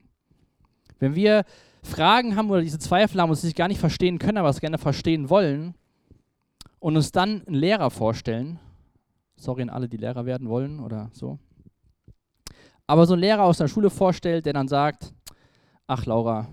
Wenn 0.99 1.15
wir 1.15 1.45
Fragen 1.83 2.37
haben 2.37 2.51
oder 2.51 2.63
diese 2.63 2.79
Zweifel 2.79 3.21
haben 3.21 3.31
und 3.31 3.37
sie 3.37 3.49
sich 3.49 3.57
gar 3.57 3.69
nicht 3.69 3.81
verstehen 3.81 4.19
können, 4.19 4.39
aber 4.39 4.49
es 4.49 4.61
gerne 4.61 4.79
verstehen 4.79 5.29
wollen, 5.29 5.75
und 6.85 6.97
uns 6.97 7.13
dann 7.13 7.43
einen 7.47 7.57
Lehrer 7.57 7.89
vorstellen. 7.89 8.61
Sorry 9.37 9.63
an 9.63 9.71
alle, 9.71 9.89
die 9.89 9.97
Lehrer 9.97 10.27
werden 10.27 10.51
wollen 10.51 10.81
oder 10.81 11.09
so. 11.15 11.39
Aber 12.87 13.07
so 13.07 13.15
ein 13.15 13.21
Lehrer 13.21 13.43
aus 13.43 13.57
der 13.57 13.69
Schule 13.69 13.89
vorstellt, 13.89 14.45
der 14.45 14.53
dann 14.53 14.69
sagt, 14.69 15.15
ach 15.87 16.05
Laura, 16.05 16.47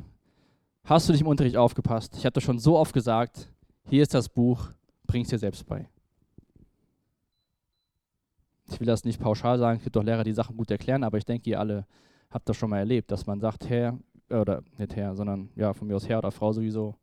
hast 0.85 1.09
du 1.09 1.11
dich 1.11 1.19
im 1.19 1.27
Unterricht 1.27 1.57
aufgepasst? 1.57 2.15
Ich 2.15 2.23
habe 2.23 2.31
das 2.31 2.45
schon 2.45 2.59
so 2.59 2.77
oft 2.77 2.93
gesagt, 2.93 3.49
hier 3.89 4.03
ist 4.03 4.13
das 4.13 4.29
Buch, 4.29 4.69
bring 5.05 5.23
es 5.23 5.27
dir 5.27 5.37
selbst 5.37 5.65
bei. 5.65 5.89
Ich 8.71 8.79
will 8.79 8.87
das 8.87 9.03
nicht 9.03 9.19
pauschal 9.19 9.59
sagen, 9.59 9.77
es 9.77 9.83
gibt 9.83 9.95
doch 9.95 10.03
Lehrer, 10.03 10.23
die 10.23 10.31
Sachen 10.31 10.55
gut 10.55 10.71
erklären, 10.71 11.03
aber 11.03 11.17
ich 11.17 11.25
denke, 11.25 11.49
ihr 11.49 11.59
alle 11.59 11.85
habt 12.29 12.47
das 12.47 12.55
schon 12.55 12.69
mal 12.69 12.79
erlebt, 12.79 13.11
dass 13.11 13.27
man 13.27 13.39
sagt, 13.39 13.69
Herr, 13.69 13.99
oder 14.29 14.63
nicht 14.77 14.95
Herr, 14.95 15.13
sondern 15.15 15.49
ja, 15.55 15.73
von 15.73 15.87
mir 15.87 15.95
aus 15.95 16.07
Herr 16.07 16.19
oder 16.19 16.31
Frau 16.31 16.53
sowieso, 16.53 16.95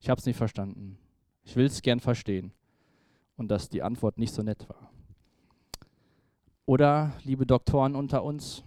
ich 0.00 0.08
habe 0.08 0.18
es 0.18 0.26
nicht 0.26 0.36
verstanden. 0.36 0.96
Ich 1.42 1.56
will 1.56 1.66
es 1.66 1.82
gern 1.82 1.98
verstehen 1.98 2.52
und 3.36 3.50
dass 3.50 3.68
die 3.68 3.82
Antwort 3.82 4.18
nicht 4.18 4.32
so 4.32 4.42
nett 4.42 4.68
war. 4.68 4.90
Oder, 6.66 7.12
liebe 7.24 7.46
Doktoren 7.46 7.96
unter 7.96 8.22
uns, 8.22 8.62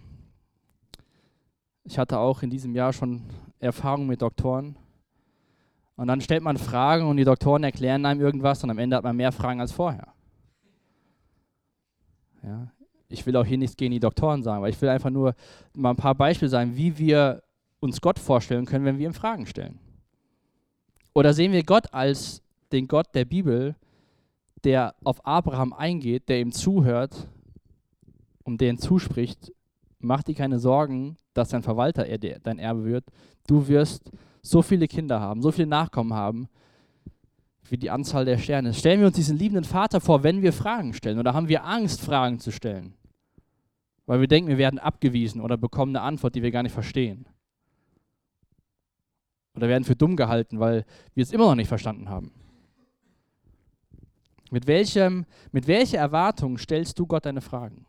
ich 1.84 1.98
hatte 1.98 2.18
auch 2.18 2.42
in 2.42 2.50
diesem 2.50 2.74
Jahr 2.74 2.92
schon 2.92 3.22
Erfahrungen 3.60 4.08
mit 4.08 4.20
Doktoren. 4.20 4.76
Und 5.96 6.08
dann 6.08 6.20
stellt 6.20 6.42
man 6.42 6.56
Fragen 6.56 7.06
und 7.06 7.16
die 7.16 7.24
Doktoren 7.24 7.64
erklären 7.64 8.04
einem 8.04 8.20
irgendwas 8.20 8.62
und 8.62 8.70
am 8.70 8.78
Ende 8.78 8.96
hat 8.96 9.04
man 9.04 9.16
mehr 9.16 9.32
Fragen 9.32 9.60
als 9.60 9.72
vorher. 9.72 10.12
Ja, 12.42 12.72
ich 13.08 13.26
will 13.26 13.36
auch 13.36 13.44
hier 13.44 13.58
nichts 13.58 13.76
gegen 13.76 13.92
die 13.92 14.00
Doktoren 14.00 14.42
sagen, 14.42 14.58
aber 14.58 14.68
ich 14.68 14.80
will 14.80 14.88
einfach 14.88 15.10
nur 15.10 15.34
mal 15.74 15.90
ein 15.90 15.96
paar 15.96 16.14
Beispiele 16.14 16.48
sagen, 16.48 16.76
wie 16.76 16.98
wir 16.98 17.42
uns 17.80 18.00
Gott 18.00 18.18
vorstellen 18.18 18.64
können, 18.64 18.84
wenn 18.84 18.98
wir 18.98 19.06
ihm 19.06 19.14
Fragen 19.14 19.46
stellen. 19.46 19.78
Oder 21.14 21.34
sehen 21.34 21.52
wir 21.52 21.62
Gott 21.62 21.92
als 21.92 22.42
den 22.72 22.88
Gott 22.88 23.14
der 23.14 23.24
Bibel, 23.24 23.76
der 24.64 24.94
auf 25.04 25.26
Abraham 25.26 25.72
eingeht, 25.72 26.28
der 26.28 26.40
ihm 26.40 26.52
zuhört 26.52 27.28
und 28.44 28.60
der 28.60 28.70
ihm 28.70 28.78
zuspricht, 28.78 29.52
mach 29.98 30.22
dir 30.22 30.34
keine 30.34 30.58
Sorgen, 30.58 31.16
dass 31.34 31.50
dein 31.50 31.62
Verwalter 31.62 32.06
dein 32.16 32.58
Erbe 32.58 32.84
wird. 32.84 33.04
Du 33.46 33.68
wirst 33.68 34.10
so 34.42 34.62
viele 34.62 34.88
Kinder 34.88 35.20
haben, 35.20 35.42
so 35.42 35.52
viele 35.52 35.68
Nachkommen 35.68 36.14
haben, 36.14 36.48
wie 37.72 37.78
die 37.78 37.90
Anzahl 37.90 38.26
der 38.26 38.36
Sterne. 38.36 38.74
Stellen 38.74 39.00
wir 39.00 39.06
uns 39.06 39.16
diesen 39.16 39.38
liebenden 39.38 39.64
Vater 39.64 40.02
vor, 40.02 40.22
wenn 40.22 40.42
wir 40.42 40.52
Fragen 40.52 40.92
stellen 40.92 41.18
oder 41.18 41.32
haben 41.32 41.48
wir 41.48 41.64
Angst, 41.64 42.02
Fragen 42.02 42.38
zu 42.38 42.52
stellen? 42.52 42.92
Weil 44.04 44.20
wir 44.20 44.28
denken, 44.28 44.50
wir 44.50 44.58
werden 44.58 44.78
abgewiesen 44.78 45.40
oder 45.40 45.56
bekommen 45.56 45.96
eine 45.96 46.04
Antwort, 46.04 46.34
die 46.34 46.42
wir 46.42 46.50
gar 46.50 46.62
nicht 46.62 46.74
verstehen. 46.74 47.24
Oder 49.54 49.68
werden 49.68 49.84
für 49.84 49.96
dumm 49.96 50.16
gehalten, 50.16 50.60
weil 50.60 50.84
wir 51.14 51.22
es 51.22 51.32
immer 51.32 51.46
noch 51.46 51.54
nicht 51.54 51.68
verstanden 51.68 52.10
haben. 52.10 52.30
Mit, 54.50 54.66
welchem, 54.66 55.24
mit 55.50 55.66
welcher 55.66 55.96
Erwartung 55.96 56.58
stellst 56.58 56.98
du 56.98 57.06
Gott 57.06 57.24
deine 57.24 57.40
Fragen? 57.40 57.86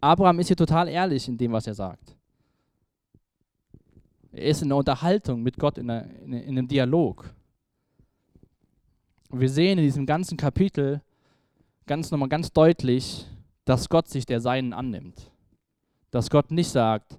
Abraham 0.00 0.40
ist 0.40 0.48
hier 0.48 0.56
total 0.56 0.88
ehrlich 0.88 1.28
in 1.28 1.38
dem, 1.38 1.52
was 1.52 1.68
er 1.68 1.74
sagt. 1.74 2.16
Er 4.32 4.46
ist 4.46 4.62
in 4.62 4.70
der 4.70 4.78
Unterhaltung 4.78 5.44
mit 5.44 5.56
Gott, 5.56 5.78
in, 5.78 5.88
einer, 5.88 6.10
in, 6.16 6.32
in 6.32 6.58
einem 6.58 6.66
Dialog. 6.66 7.32
Wir 9.30 9.48
sehen 9.48 9.78
in 9.78 9.84
diesem 9.84 10.06
ganzen 10.06 10.36
Kapitel 10.36 11.02
ganz 11.86 12.10
nochmal 12.10 12.28
ganz 12.28 12.52
deutlich, 12.52 13.26
dass 13.64 13.88
Gott 13.88 14.08
sich 14.08 14.26
der 14.26 14.40
Seinen 14.40 14.72
annimmt. 14.72 15.32
Dass 16.10 16.30
Gott 16.30 16.50
nicht 16.50 16.68
sagt, 16.68 17.18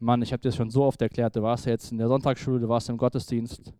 Mann, 0.00 0.20
ich 0.22 0.32
habe 0.32 0.40
dir 0.40 0.48
das 0.48 0.56
schon 0.56 0.70
so 0.70 0.84
oft 0.84 1.00
erklärt, 1.00 1.36
du 1.36 1.42
warst 1.42 1.66
jetzt 1.66 1.92
in 1.92 1.98
der 1.98 2.08
Sonntagsschule, 2.08 2.58
du 2.58 2.68
warst 2.68 2.88
im 2.88 2.96
Gottesdienst, 2.96 3.72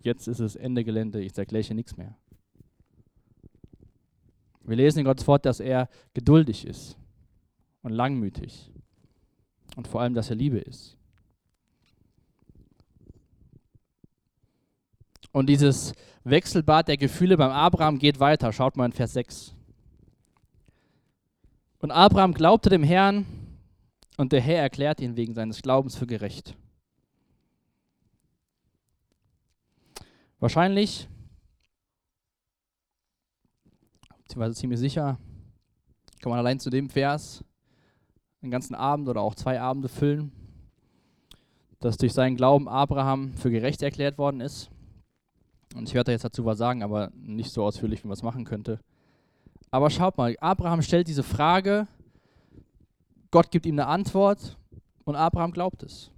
jetzt 0.00 0.26
ist 0.26 0.40
es 0.40 0.56
Ende 0.56 0.82
Gelände, 0.82 1.20
ich 1.20 1.36
erkläre 1.38 1.74
nichts 1.74 1.96
mehr. 1.96 2.16
Wir 4.64 4.76
lesen 4.76 5.00
in 5.00 5.04
Gottes 5.04 5.26
Wort, 5.28 5.46
dass 5.46 5.60
er 5.60 5.88
geduldig 6.12 6.66
ist 6.66 6.98
und 7.82 7.92
langmütig 7.92 8.72
und 9.76 9.86
vor 9.86 10.00
allem, 10.00 10.14
dass 10.14 10.30
er 10.30 10.36
Liebe 10.36 10.58
ist. 10.58 10.96
Und 15.32 15.46
dieses 15.46 15.94
Wechselbad 16.24 16.88
der 16.88 16.96
Gefühle 16.96 17.36
beim 17.36 17.52
Abraham 17.52 17.98
geht 17.98 18.20
weiter. 18.20 18.52
Schaut 18.52 18.76
mal 18.76 18.86
in 18.86 18.92
Vers 18.92 19.12
6. 19.12 19.54
Und 21.78 21.90
Abraham 21.90 22.34
glaubte 22.34 22.68
dem 22.68 22.82
Herrn 22.82 23.24
und 24.16 24.32
der 24.32 24.40
Herr 24.40 24.60
erklärt 24.60 25.00
ihn 25.00 25.16
wegen 25.16 25.34
seines 25.34 25.62
Glaubens 25.62 25.96
für 25.96 26.06
gerecht. 26.06 26.54
Wahrscheinlich, 30.40 31.08
beziehungsweise 34.22 34.54
ziemlich 34.54 34.80
sicher, 34.80 35.18
kann 36.20 36.30
man 36.30 36.38
allein 36.38 36.60
zu 36.60 36.70
dem 36.70 36.90
Vers 36.90 37.44
einen 38.42 38.50
ganzen 38.50 38.74
Abend 38.74 39.08
oder 39.08 39.20
auch 39.22 39.34
zwei 39.34 39.60
Abende 39.60 39.88
füllen, 39.88 40.32
dass 41.78 41.96
durch 41.96 42.12
seinen 42.12 42.36
Glauben 42.36 42.68
Abraham 42.68 43.34
für 43.34 43.50
gerecht 43.50 43.82
erklärt 43.82 44.18
worden 44.18 44.40
ist. 44.40 44.70
Und 45.74 45.88
ich 45.88 45.94
werde 45.94 46.12
jetzt 46.12 46.24
dazu 46.24 46.44
was 46.44 46.58
sagen, 46.58 46.82
aber 46.82 47.10
nicht 47.14 47.52
so 47.52 47.64
ausführlich, 47.64 48.02
wie 48.02 48.08
man 48.08 48.14
es 48.14 48.22
machen 48.22 48.44
könnte. 48.44 48.80
Aber 49.70 49.88
schaut 49.90 50.16
mal, 50.16 50.36
Abraham 50.40 50.82
stellt 50.82 51.06
diese 51.06 51.22
Frage, 51.22 51.86
Gott 53.30 53.50
gibt 53.50 53.66
ihm 53.66 53.74
eine 53.74 53.86
Antwort 53.86 54.58
und 55.04 55.14
Abraham 55.14 55.52
glaubt 55.52 55.82
es. 55.82 56.10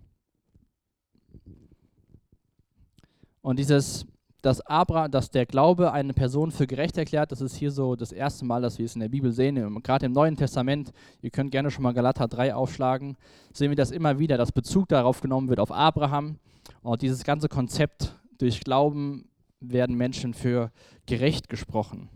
Und 3.42 3.58
dieses 3.58 4.06
dass, 4.42 4.60
Abra, 4.60 5.08
dass 5.08 5.30
der 5.30 5.46
Glaube 5.46 5.92
eine 5.92 6.12
Person 6.12 6.50
für 6.50 6.66
gerecht 6.66 6.98
erklärt. 6.98 7.32
Das 7.32 7.40
ist 7.40 7.54
hier 7.54 7.70
so 7.70 7.94
das 7.94 8.12
erste 8.12 8.44
Mal, 8.44 8.60
dass 8.60 8.78
wir 8.78 8.84
es 8.84 8.94
in 8.94 9.00
der 9.00 9.08
Bibel 9.08 9.32
sehen. 9.32 9.82
Gerade 9.82 10.06
im 10.06 10.12
Neuen 10.12 10.36
Testament, 10.36 10.92
ihr 11.22 11.30
könnt 11.30 11.52
gerne 11.52 11.70
schon 11.70 11.84
mal 11.84 11.94
Galater 11.94 12.28
3 12.28 12.54
aufschlagen, 12.54 13.16
sehen 13.52 13.70
wir 13.70 13.76
das 13.76 13.92
immer 13.92 14.18
wieder, 14.18 14.36
dass 14.36 14.52
Bezug 14.52 14.88
darauf 14.88 15.20
genommen 15.20 15.48
wird, 15.48 15.60
auf 15.60 15.70
Abraham. 15.70 16.38
Und 16.82 17.02
dieses 17.02 17.24
ganze 17.24 17.48
Konzept, 17.48 18.18
durch 18.38 18.60
Glauben 18.60 19.28
werden 19.62 19.96
Menschen 19.96 20.34
für 20.34 20.70
gerecht 21.06 21.48
gesprochen. 21.48 22.08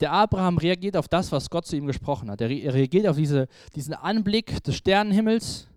Der 0.00 0.12
Abraham 0.12 0.56
reagiert 0.56 0.96
auf 0.96 1.08
das, 1.08 1.30
was 1.30 1.50
Gott 1.50 1.66
zu 1.66 1.76
ihm 1.76 1.86
gesprochen 1.86 2.30
hat. 2.30 2.40
Er 2.40 2.48
reagiert 2.48 3.06
auf 3.06 3.16
diese, 3.16 3.48
diesen 3.74 3.92
Anblick 3.92 4.62
des 4.64 4.76
Sternenhimmels 4.76 5.68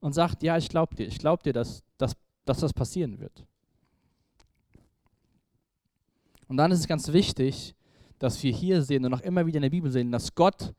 und 0.00 0.14
sagt, 0.14 0.42
ja, 0.42 0.56
ich 0.56 0.68
glaube 0.68 0.94
dir, 0.94 1.06
ich 1.06 1.18
glaube 1.18 1.42
dir, 1.42 1.52
dass, 1.52 1.82
dass, 1.98 2.14
dass 2.46 2.60
das 2.60 2.72
passieren 2.72 3.18
wird. 3.20 3.44
Und 6.48 6.56
dann 6.56 6.70
ist 6.70 6.80
es 6.80 6.88
ganz 6.88 7.12
wichtig, 7.12 7.74
dass 8.18 8.42
wir 8.42 8.52
hier 8.52 8.82
sehen 8.82 9.04
und 9.04 9.12
auch 9.12 9.20
immer 9.20 9.46
wieder 9.46 9.56
in 9.56 9.62
der 9.62 9.70
Bibel 9.70 9.90
sehen, 9.90 10.10
dass 10.10 10.34
Gott 10.34 10.72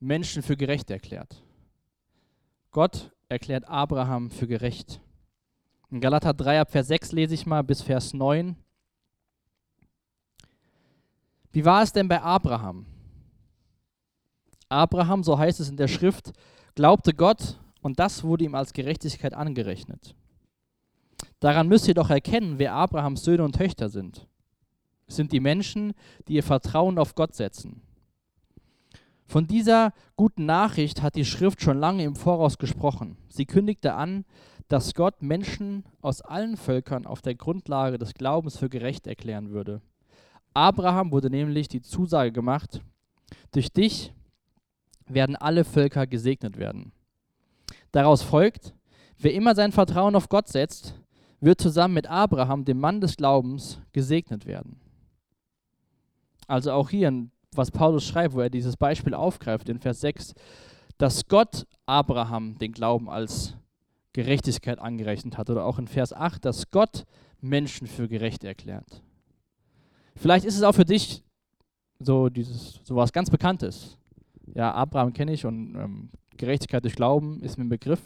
Menschen 0.00 0.42
für 0.42 0.56
gerecht 0.56 0.90
erklärt. 0.90 1.42
Gott 2.72 3.10
erklärt 3.28 3.66
Abraham 3.68 4.30
für 4.30 4.46
gerecht. 4.46 5.00
In 5.90 6.00
Galater 6.00 6.34
3 6.34 6.60
ab 6.60 6.70
Vers 6.70 6.88
6 6.88 7.12
lese 7.12 7.34
ich 7.34 7.46
mal 7.46 7.62
bis 7.62 7.80
Vers 7.80 8.12
9. 8.12 8.56
Wie 11.50 11.64
war 11.64 11.82
es 11.82 11.92
denn 11.92 12.08
bei 12.08 12.20
Abraham? 12.20 12.84
Abraham, 14.68 15.24
so 15.24 15.38
heißt 15.38 15.60
es 15.60 15.70
in 15.70 15.78
der 15.78 15.88
Schrift, 15.88 16.32
glaubte 16.74 17.14
Gott 17.14 17.58
und 17.80 17.98
das 17.98 18.22
wurde 18.22 18.44
ihm 18.44 18.54
als 18.54 18.74
Gerechtigkeit 18.74 19.32
angerechnet. 19.32 20.14
Daran 21.40 21.68
müsst 21.68 21.88
ihr 21.88 21.94
doch 21.94 22.10
erkennen, 22.10 22.58
wer 22.58 22.74
Abrahams 22.74 23.24
Söhne 23.24 23.44
und 23.44 23.56
Töchter 23.56 23.88
sind. 23.88 24.26
Es 25.06 25.16
sind 25.16 25.32
die 25.32 25.40
Menschen, 25.40 25.94
die 26.26 26.34
ihr 26.34 26.42
Vertrauen 26.42 26.98
auf 26.98 27.14
Gott 27.14 27.34
setzen. 27.34 27.80
Von 29.24 29.46
dieser 29.46 29.94
guten 30.16 30.44
Nachricht 30.44 31.00
hat 31.00 31.14
die 31.14 31.24
Schrift 31.24 31.62
schon 31.62 31.78
lange 31.78 32.04
im 32.04 32.14
Voraus 32.14 32.58
gesprochen. 32.58 33.16
Sie 33.28 33.46
kündigte 33.46 33.94
an, 33.94 34.26
dass 34.68 34.94
Gott 34.94 35.22
Menschen 35.22 35.84
aus 36.02 36.20
allen 36.20 36.56
Völkern 36.56 37.06
auf 37.06 37.22
der 37.22 37.34
Grundlage 37.34 37.98
des 37.98 38.14
Glaubens 38.14 38.58
für 38.58 38.68
gerecht 38.68 39.06
erklären 39.06 39.50
würde. 39.50 39.80
Abraham 40.54 41.10
wurde 41.10 41.30
nämlich 41.30 41.68
die 41.68 41.82
Zusage 41.82 42.32
gemacht, 42.32 42.82
durch 43.52 43.72
dich 43.72 44.12
werden 45.06 45.36
alle 45.36 45.64
Völker 45.64 46.06
gesegnet 46.06 46.58
werden. 46.58 46.92
Daraus 47.92 48.22
folgt, 48.22 48.74
wer 49.18 49.32
immer 49.32 49.54
sein 49.54 49.72
Vertrauen 49.72 50.14
auf 50.14 50.28
Gott 50.28 50.48
setzt, 50.48 50.94
wird 51.40 51.60
zusammen 51.60 51.94
mit 51.94 52.06
Abraham, 52.08 52.64
dem 52.64 52.80
Mann 52.80 53.00
des 53.00 53.16
Glaubens, 53.16 53.80
gesegnet 53.92 54.44
werden. 54.46 54.80
Also 56.46 56.72
auch 56.72 56.90
hier, 56.90 57.28
was 57.52 57.70
Paulus 57.70 58.06
schreibt, 58.06 58.34
wo 58.34 58.40
er 58.40 58.50
dieses 58.50 58.76
Beispiel 58.76 59.14
aufgreift 59.14 59.68
in 59.68 59.78
Vers 59.78 60.00
6, 60.00 60.34
dass 60.98 61.28
Gott 61.28 61.66
Abraham 61.86 62.58
den 62.58 62.72
Glauben 62.72 63.08
als 63.08 63.54
Gerechtigkeit 64.12 64.78
angerechnet 64.78 65.38
hat. 65.38 65.50
Oder 65.50 65.64
auch 65.64 65.78
in 65.78 65.88
Vers 65.88 66.12
8, 66.12 66.44
dass 66.44 66.70
Gott 66.70 67.04
Menschen 67.40 67.86
für 67.86 68.08
gerecht 68.08 68.44
erklärt. 68.44 69.02
Vielleicht 70.16 70.44
ist 70.44 70.56
es 70.56 70.62
auch 70.62 70.74
für 70.74 70.84
dich 70.84 71.22
so 72.00 72.28
dieses 72.28 72.80
sowas 72.84 73.12
ganz 73.12 73.30
Bekanntes. 73.30 73.98
Ja, 74.54 74.72
Abraham 74.72 75.12
kenne 75.12 75.32
ich 75.32 75.44
und 75.44 75.74
ähm, 75.76 76.10
Gerechtigkeit 76.36 76.84
durch 76.84 76.96
Glauben 76.96 77.42
ist 77.42 77.58
mir 77.58 77.64
ein 77.64 77.68
Begriff. 77.68 78.00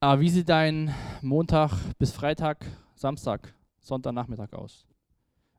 Aber 0.00 0.20
wie 0.20 0.28
sieht 0.28 0.48
dein 0.48 0.94
Montag 1.22 1.72
bis 1.98 2.12
Freitag, 2.12 2.66
Samstag, 2.94 3.54
Sonntagnachmittag 3.80 4.52
aus? 4.52 4.86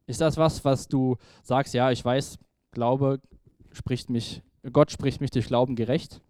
Ist 0.07 0.21
das 0.21 0.37
was, 0.37 0.63
was 0.63 0.87
du 0.87 1.17
sagst, 1.43 1.73
ja, 1.73 1.91
ich 1.91 2.03
weiß, 2.03 2.37
Glaube 2.71 3.19
spricht 3.71 4.09
mich, 4.09 4.43
Gott 4.71 4.91
spricht 4.91 5.19
mich 5.19 5.31
durch 5.31 5.47
Glauben 5.47 5.75
gerecht? 5.75 6.21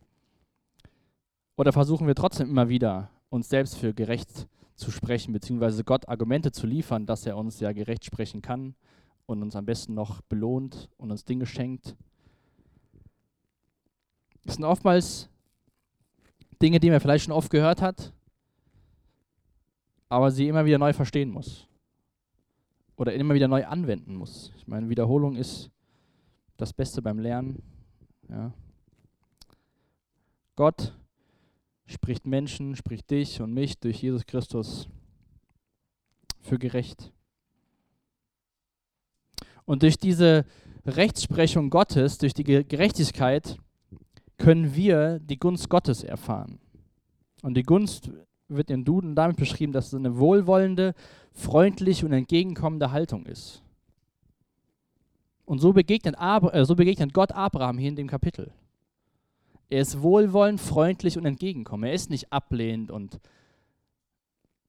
Oder 1.57 1.71
versuchen 1.71 2.07
wir 2.07 2.15
trotzdem 2.15 2.49
immer 2.49 2.69
wieder, 2.69 3.09
uns 3.29 3.49
selbst 3.49 3.77
für 3.77 3.93
gerecht 3.93 4.47
zu 4.75 4.91
sprechen, 4.91 5.31
beziehungsweise 5.33 5.83
Gott 5.83 6.09
Argumente 6.09 6.51
zu 6.51 6.67
liefern, 6.67 7.05
dass 7.05 7.25
er 7.25 7.37
uns 7.37 7.59
ja 7.59 7.71
gerecht 7.71 8.03
sprechen 8.03 8.41
kann 8.41 8.75
und 9.25 9.41
uns 9.41 9.55
am 9.55 9.65
besten 9.65 9.93
noch 9.93 10.21
belohnt 10.21 10.89
und 10.97 11.11
uns 11.11 11.23
Dinge 11.23 11.45
schenkt? 11.45 11.95
Es 14.45 14.55
sind 14.55 14.65
oftmals 14.65 15.29
Dinge, 16.61 16.79
die 16.79 16.89
man 16.89 16.99
vielleicht 16.99 17.25
schon 17.25 17.33
oft 17.33 17.49
gehört 17.49 17.81
hat, 17.81 18.13
aber 20.09 20.31
sie 20.31 20.47
immer 20.47 20.65
wieder 20.65 20.77
neu 20.77 20.93
verstehen 20.93 21.29
muss. 21.29 21.67
Oder 22.97 23.13
immer 23.13 23.33
wieder 23.33 23.47
neu 23.47 23.65
anwenden 23.65 24.15
muss. 24.15 24.53
Ich 24.57 24.67
meine, 24.67 24.87
Wiederholung 24.87 25.35
ist 25.35 25.69
das 26.57 26.71
Beste 26.71 27.01
beim 27.01 27.19
Lernen. 27.19 27.61
Ja. 28.29 28.53
Gott 30.55 30.93
spricht 31.85 32.25
Menschen, 32.25 32.75
spricht 32.75 33.09
dich 33.11 33.41
und 33.41 33.53
mich 33.53 33.77
durch 33.79 34.01
Jesus 34.01 34.25
Christus 34.25 34.87
für 36.41 36.57
gerecht. 36.57 37.11
Und 39.65 39.83
durch 39.83 39.97
diese 39.97 40.45
Rechtsprechung 40.85 41.69
Gottes, 41.69 42.17
durch 42.17 42.33
die 42.33 42.43
Gerechtigkeit, 42.43 43.57
können 44.37 44.75
wir 44.75 45.19
die 45.19 45.37
Gunst 45.37 45.69
Gottes 45.69 46.03
erfahren. 46.03 46.59
Und 47.41 47.55
die 47.55 47.63
Gunst 47.63 48.11
wird 48.47 48.69
in 48.69 48.85
Duden 48.85 49.15
damit 49.15 49.37
beschrieben, 49.37 49.73
dass 49.73 49.87
es 49.87 49.93
eine 49.95 50.17
wohlwollende, 50.17 50.93
freundliche 51.33 52.05
und 52.05 52.13
entgegenkommende 52.13 52.91
Haltung 52.91 53.25
ist. 53.25 53.63
Und 55.45 55.59
so 55.59 55.73
begegnet, 55.73 56.15
Ab 56.17 56.53
äh, 56.53 56.65
so 56.65 56.75
begegnet 56.75 57.13
Gott 57.13 57.31
Abraham 57.31 57.77
hier 57.77 57.89
in 57.89 57.95
dem 57.95 58.07
Kapitel. 58.07 58.51
Er 59.69 59.81
ist 59.81 60.01
wohlwollend, 60.01 60.61
freundlich 60.61 61.17
und 61.17 61.25
entgegenkommend. 61.25 61.89
Er 61.89 61.93
ist 61.93 62.09
nicht 62.09 62.31
ablehnend 62.31 62.91
und 62.91 63.19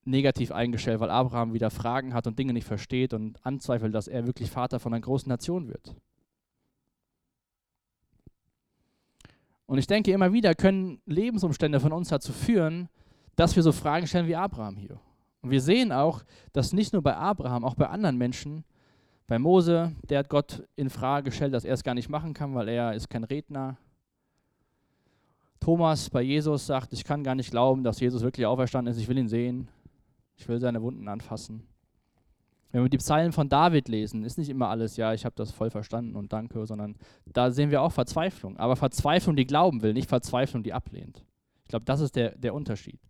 negativ 0.05 0.53
eingestellt, 0.53 1.01
weil 1.01 1.11
Abraham 1.11 1.53
wieder 1.53 1.71
Fragen 1.71 2.15
hat 2.15 2.27
und 2.27 2.39
Dinge 2.39 2.53
nicht 2.53 2.67
versteht 2.67 3.13
und 3.13 3.45
anzweifelt, 3.45 3.95
dass 3.95 4.09
er 4.09 4.27
wirklich 4.27 4.51
Vater 4.51 4.79
von 4.79 4.95
einer 4.95 5.01
großen 5.01 5.29
Nation 5.29 5.69
wird. 5.69 5.95
Und 9.67 9.79
ich 9.79 9.89
denke, 9.89 10.13
immer 10.13 10.33
wieder 10.33 10.55
können 10.55 11.01
Lebensumstände 11.07 11.81
von 11.81 11.93
uns 11.93 12.09
dazu 12.09 12.33
führen, 12.33 12.89
dass 13.35 13.57
wir 13.57 13.63
so 13.65 13.73
Fragen 13.73 14.07
stellen 14.07 14.29
wie 14.29 14.37
Abraham 14.37 14.77
hier. 14.77 15.01
Und 15.43 15.51
wir 15.51 15.61
sehen 15.61 15.93
auch, 15.93 16.23
dass 16.53 16.73
nicht 16.73 16.93
nur 16.93 17.03
bei 17.03 17.17
Abraham, 17.17 17.65
auch 17.65 17.75
bei 17.75 17.89
anderen 17.89 18.17
Menschen, 18.17 18.65
bei 19.27 19.41
Mose, 19.41 19.93
der 20.09 20.21
hat 20.21 20.29
Gott 20.29 20.63
in 20.77 20.89
Frage 20.89 21.31
gestellt, 21.31 21.53
dass 21.53 21.65
er 21.65 21.75
es 21.75 21.83
gar 21.83 21.95
nicht 21.95 22.09
machen 22.09 22.33
kann, 22.33 22.55
weil 22.55 22.69
er 22.69 22.95
ist 22.95 23.11
kein 23.11 23.25
Redner, 23.25 23.77
Thomas 25.67 26.09
bei 26.11 26.23
Jesus 26.23 26.65
sagt, 26.65 26.93
ich 26.93 27.03
kann 27.03 27.25
gar 27.25 27.35
nicht 27.35 27.51
glauben, 27.51 27.83
dass 27.83 27.99
Jesus 27.99 28.23
wirklich 28.23 28.47
auferstanden 28.47 28.95
ist, 28.95 29.01
ich 29.01 29.09
will 29.09 29.19
ihn 29.19 29.27
sehen, 29.27 29.67
ich 30.37 30.47
will 30.47 30.61
seine 30.61 30.81
Wunden 30.81 31.09
anfassen. 31.09 31.65
Wenn 32.71 32.85
wir 32.85 32.89
die 32.89 32.99
Psalmen 32.99 33.33
von 33.33 33.49
David 33.49 33.89
lesen, 33.89 34.23
ist 34.23 34.39
nicht 34.39 34.49
immer 34.49 34.69
alles, 34.69 34.97
ja, 34.97 35.13
ich 35.13 35.25
habe 35.25 35.35
das 35.35 35.51
voll 35.51 35.71
verstanden 35.71 36.15
und 36.15 36.33
danke, 36.33 36.65
sondern 36.67 36.95
da 37.25 37.51
sehen 37.51 37.73
wir 37.73 37.83
auch 37.83 37.91
Verzweiflung. 37.91 38.57
Aber 38.59 38.77
Verzweiflung, 38.77 39.35
die 39.35 39.45
glauben 39.45 39.83
will, 39.83 39.93
nicht 39.93 40.09
Verzweiflung, 40.09 40.63
die 40.63 40.73
ablehnt. 40.73 41.25
Ich 41.65 41.69
glaube, 41.71 41.85
das 41.85 41.99
ist 41.99 42.15
der, 42.15 42.37
der 42.37 42.55
Unterschied. 42.55 43.01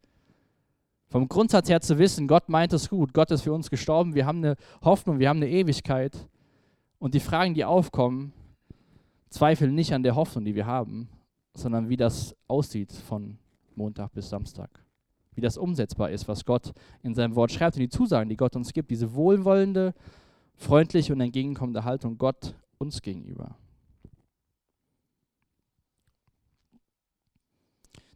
Vom 1.09 1.29
Grundsatz 1.29 1.69
her 1.69 1.83
zu 1.83 1.99
wissen, 1.99 2.27
Gott 2.27 2.49
meint 2.49 2.73
es 2.73 2.89
gut, 2.89 3.13
Gott 3.13 3.31
ist 3.33 3.43
für 3.43 3.53
uns 3.53 3.69
gestorben, 3.69 4.15
wir 4.15 4.25
haben 4.25 4.43
eine 4.43 4.57
Hoffnung, 4.83 5.19
wir 5.19 5.29
haben 5.29 5.43
eine 5.43 5.51
Ewigkeit. 5.51 6.17
Und 6.99 7.13
die 7.13 7.21
Fragen, 7.21 7.53
die 7.53 7.67
aufkommen, 7.67 8.33
zweifeln 9.29 9.75
nicht 9.75 9.93
an 9.93 10.03
der 10.03 10.15
Hoffnung, 10.15 10.47
die 10.47 10.55
wir 10.55 10.65
haben, 10.65 11.11
sondern 11.59 11.89
wie 11.89 11.97
das 11.97 12.35
aussieht 12.49 12.93
von 12.93 13.39
Montag 13.75 14.13
bis 14.13 14.29
Samstag. 14.29 14.71
Wie 15.35 15.41
das 15.41 15.59
umsetzbar 15.59 16.11
ist, 16.11 16.27
was 16.29 16.45
Gott 16.45 16.73
in 17.03 17.15
seinem 17.15 17.35
Wort 17.35 17.53
schreibt 17.53 17.77
und 17.77 17.83
die 17.83 17.89
Zusagen, 17.89 18.29
die 18.29 18.37
Gott 18.37 18.57
uns 18.57 18.73
gibt, 18.73 18.91
diese 18.91 19.15
wohlwollende, 19.15 19.95
freundliche 20.55 21.13
und 21.13 21.21
entgegenkommende 21.21 21.85
Haltung 21.85 22.17
Gott 22.17 22.55
uns 22.79 23.03
gegenüber. 23.03 23.57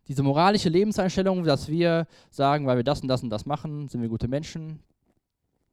Diese 0.09 0.22
moralische 0.22 0.70
Lebenseinstellung, 0.70 1.44
dass 1.44 1.68
wir 1.68 2.07
sagen, 2.31 2.66
weil 2.66 2.79
wir 2.79 2.85
das 2.85 3.00
und 3.00 3.09
das 3.09 3.22
und 3.22 3.31
das 3.31 3.46
machen, 3.46 3.88
sind 3.88 4.00
wir 4.03 4.09
gute 4.09 4.26
Menschen, 4.26 4.81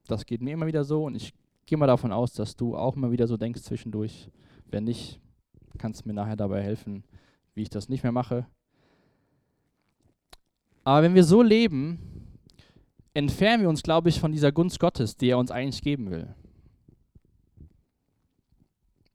das 0.08 0.26
geht 0.26 0.42
mir 0.42 0.54
immer 0.54 0.68
wieder 0.68 0.84
so 0.84 1.06
und 1.06 1.16
ich 1.16 1.34
gehe 1.66 1.78
mal 1.78 1.88
davon 1.88 2.12
aus, 2.12 2.34
dass 2.34 2.56
du 2.56 2.76
auch 2.76 2.96
immer 2.96 3.12
wieder 3.12 3.28
so 3.28 3.38
denkst 3.38 3.62
zwischendurch. 3.62 4.30
Wenn 4.70 4.84
nicht, 4.84 5.20
kannst 5.78 6.04
du 6.04 6.08
mir 6.08 6.14
nachher 6.14 6.36
dabei 6.36 6.62
helfen, 6.62 7.04
wie 7.58 7.64
ich 7.64 7.70
das 7.70 7.90
nicht 7.90 8.04
mehr 8.04 8.12
mache. 8.12 8.48
Aber 10.84 11.02
wenn 11.02 11.16
wir 11.16 11.26
so 11.26 11.42
leben, 11.42 12.00
entfernen 13.14 13.64
wir 13.64 13.70
uns, 13.70 13.84
glaube 13.84 14.08
ich, 14.08 14.22
von 14.22 14.32
dieser 14.32 14.54
Gunst 14.54 14.80
Gottes, 14.80 15.18
die 15.18 15.30
er 15.30 15.38
uns 15.38 15.52
eigentlich 15.52 15.82
geben 15.82 16.10
will. 16.12 16.34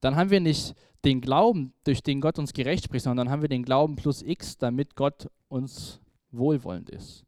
Dann 0.01 0.17
haben 0.17 0.31
wir 0.31 0.41
nicht 0.41 0.75
den 1.05 1.21
Glauben, 1.21 1.73
durch 1.85 2.03
den 2.03 2.21
Gott 2.21 2.39
uns 2.39 2.53
gerecht 2.53 2.85
spricht, 2.85 3.05
sondern 3.05 3.27
dann 3.27 3.33
haben 3.33 3.43
wir 3.43 3.49
den 3.49 3.63
Glauben 3.63 3.97
plus 3.97 4.23
X, 4.23 4.59
damit 4.59 4.97
Gott 4.97 5.31
uns 5.49 6.01
wohlwollend 6.33 6.91
ist. 6.91 7.25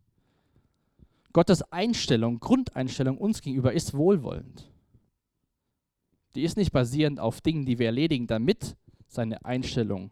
Gottes 1.32 1.62
Einstellung, 1.72 2.40
Grundeinstellung 2.40 3.18
uns 3.18 3.40
gegenüber 3.40 3.72
ist 3.72 3.94
wohlwollend. 3.94 4.70
Die 6.34 6.42
ist 6.42 6.56
nicht 6.56 6.72
basierend 6.72 7.20
auf 7.20 7.40
Dingen, 7.40 7.64
die 7.64 7.78
wir 7.78 7.86
erledigen, 7.86 8.26
damit 8.26 8.76
seine 9.06 9.44
Einstellung 9.44 10.10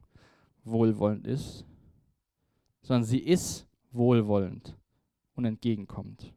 wohlwollend 0.64 1.27
ist, 1.27 1.64
sondern 2.83 3.05
sie 3.05 3.18
ist 3.18 3.66
wohlwollend 3.90 4.77
und 5.35 5.44
entgegenkommt. 5.44 6.33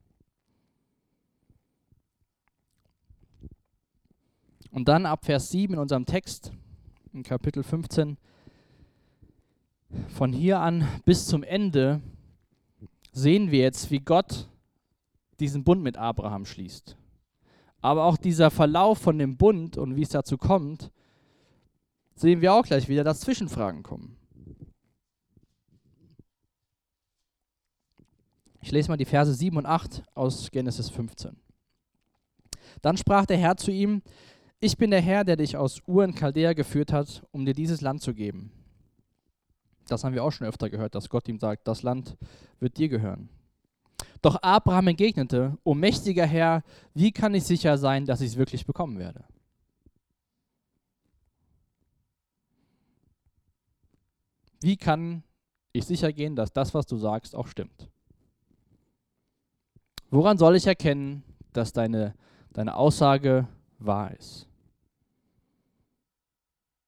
Und 4.71 4.88
dann 4.89 5.05
ab 5.05 5.25
Vers 5.25 5.51
7 5.51 5.73
in 5.73 5.79
unserem 5.79 6.05
Text, 6.05 6.51
in 7.13 7.23
Kapitel 7.23 7.63
15, 7.63 8.17
von 10.09 10.33
hier 10.33 10.59
an 10.59 10.85
bis 11.05 11.27
zum 11.27 11.43
Ende 11.43 12.01
sehen 13.13 13.51
wir 13.51 13.59
jetzt, 13.59 13.89
wie 13.91 13.99
Gott 13.99 14.49
diesen 15.39 15.63
Bund 15.63 15.81
mit 15.81 15.97
Abraham 15.97 16.45
schließt. 16.45 16.97
Aber 17.81 18.03
auch 18.03 18.17
dieser 18.17 18.51
Verlauf 18.51 18.97
von 18.97 19.17
dem 19.17 19.38
Bund 19.38 19.77
und 19.77 19.95
wie 19.95 20.01
es 20.01 20.09
dazu 20.09 20.38
kommt, 20.38 20.91
sehen 22.15 22.41
wir 22.41 22.54
auch 22.54 22.65
gleich 22.65 22.88
wieder, 22.88 23.04
dass 23.04 23.21
Zwischenfragen 23.21 23.84
kommen. 23.84 24.17
Ich 28.62 28.71
lese 28.71 28.89
mal 28.89 28.97
die 28.97 29.06
Verse 29.06 29.32
7 29.34 29.58
und 29.58 29.65
8 29.67 30.04
aus 30.15 30.49
Genesis 30.49 30.89
15. 30.89 31.36
Dann 32.82 32.97
sprach 32.97 33.25
der 33.25 33.38
Herr 33.38 33.58
zu 33.58 33.71
ihm, 33.71 34.01
ich 34.60 34.78
bin 34.78 34.89
der 34.89 35.01
Herr, 35.01 35.23
der 35.23 35.36
dich 35.36 35.56
aus 35.56 35.82
Ur 35.86 36.04
in 36.04 36.15
Chaldea 36.15 36.54
geführt 36.54 36.91
hat, 36.91 37.23
um 37.32 37.45
dir 37.45 37.54
dieses 37.54 37.82
Land 37.82 38.01
zu 38.01 38.13
geben. 38.15 38.51
Das 39.88 40.04
haben 40.04 40.15
wir 40.15 40.23
auch 40.23 40.32
schon 40.32 40.47
öfter 40.47 40.69
gehört, 40.69 40.95
dass 40.95 41.10
Gott 41.10 41.28
ihm 41.28 41.38
sagt, 41.38 41.67
das 41.67 41.84
Land 41.84 42.17
wird 42.60 42.78
dir 42.78 42.89
gehören. 42.89 43.30
Doch 44.21 44.41
Abraham 44.41 44.88
entgegnete, 44.88 45.58
O 45.63 45.75
mächtiger 45.75 46.25
Herr, 46.25 46.63
wie 46.95 47.12
kann 47.12 47.36
ich 47.36 47.43
sicher 47.43 47.78
sein, 47.78 48.06
dass 48.06 48.21
ich 48.21 48.32
es 48.32 48.38
wirklich 48.38 48.65
bekommen 48.65 48.97
werde? 48.97 49.25
Wie 54.65 54.78
kann 54.78 55.21
ich 55.73 55.86
sicher 55.86 56.12
gehen, 56.12 56.36
dass 56.36 56.51
das, 56.51 56.73
was 56.73 56.88
du 56.88 56.97
sagst, 56.97 57.36
auch 57.36 57.45
stimmt? 57.45 57.88
Woran 60.10 60.39
soll 60.39 60.56
ich 60.56 60.65
erkennen, 60.65 61.21
dass 61.54 61.71
deine, 61.71 62.15
deine 62.51 62.75
Aussage 62.75 63.47
wahr 63.78 64.10
ist? 64.17 64.47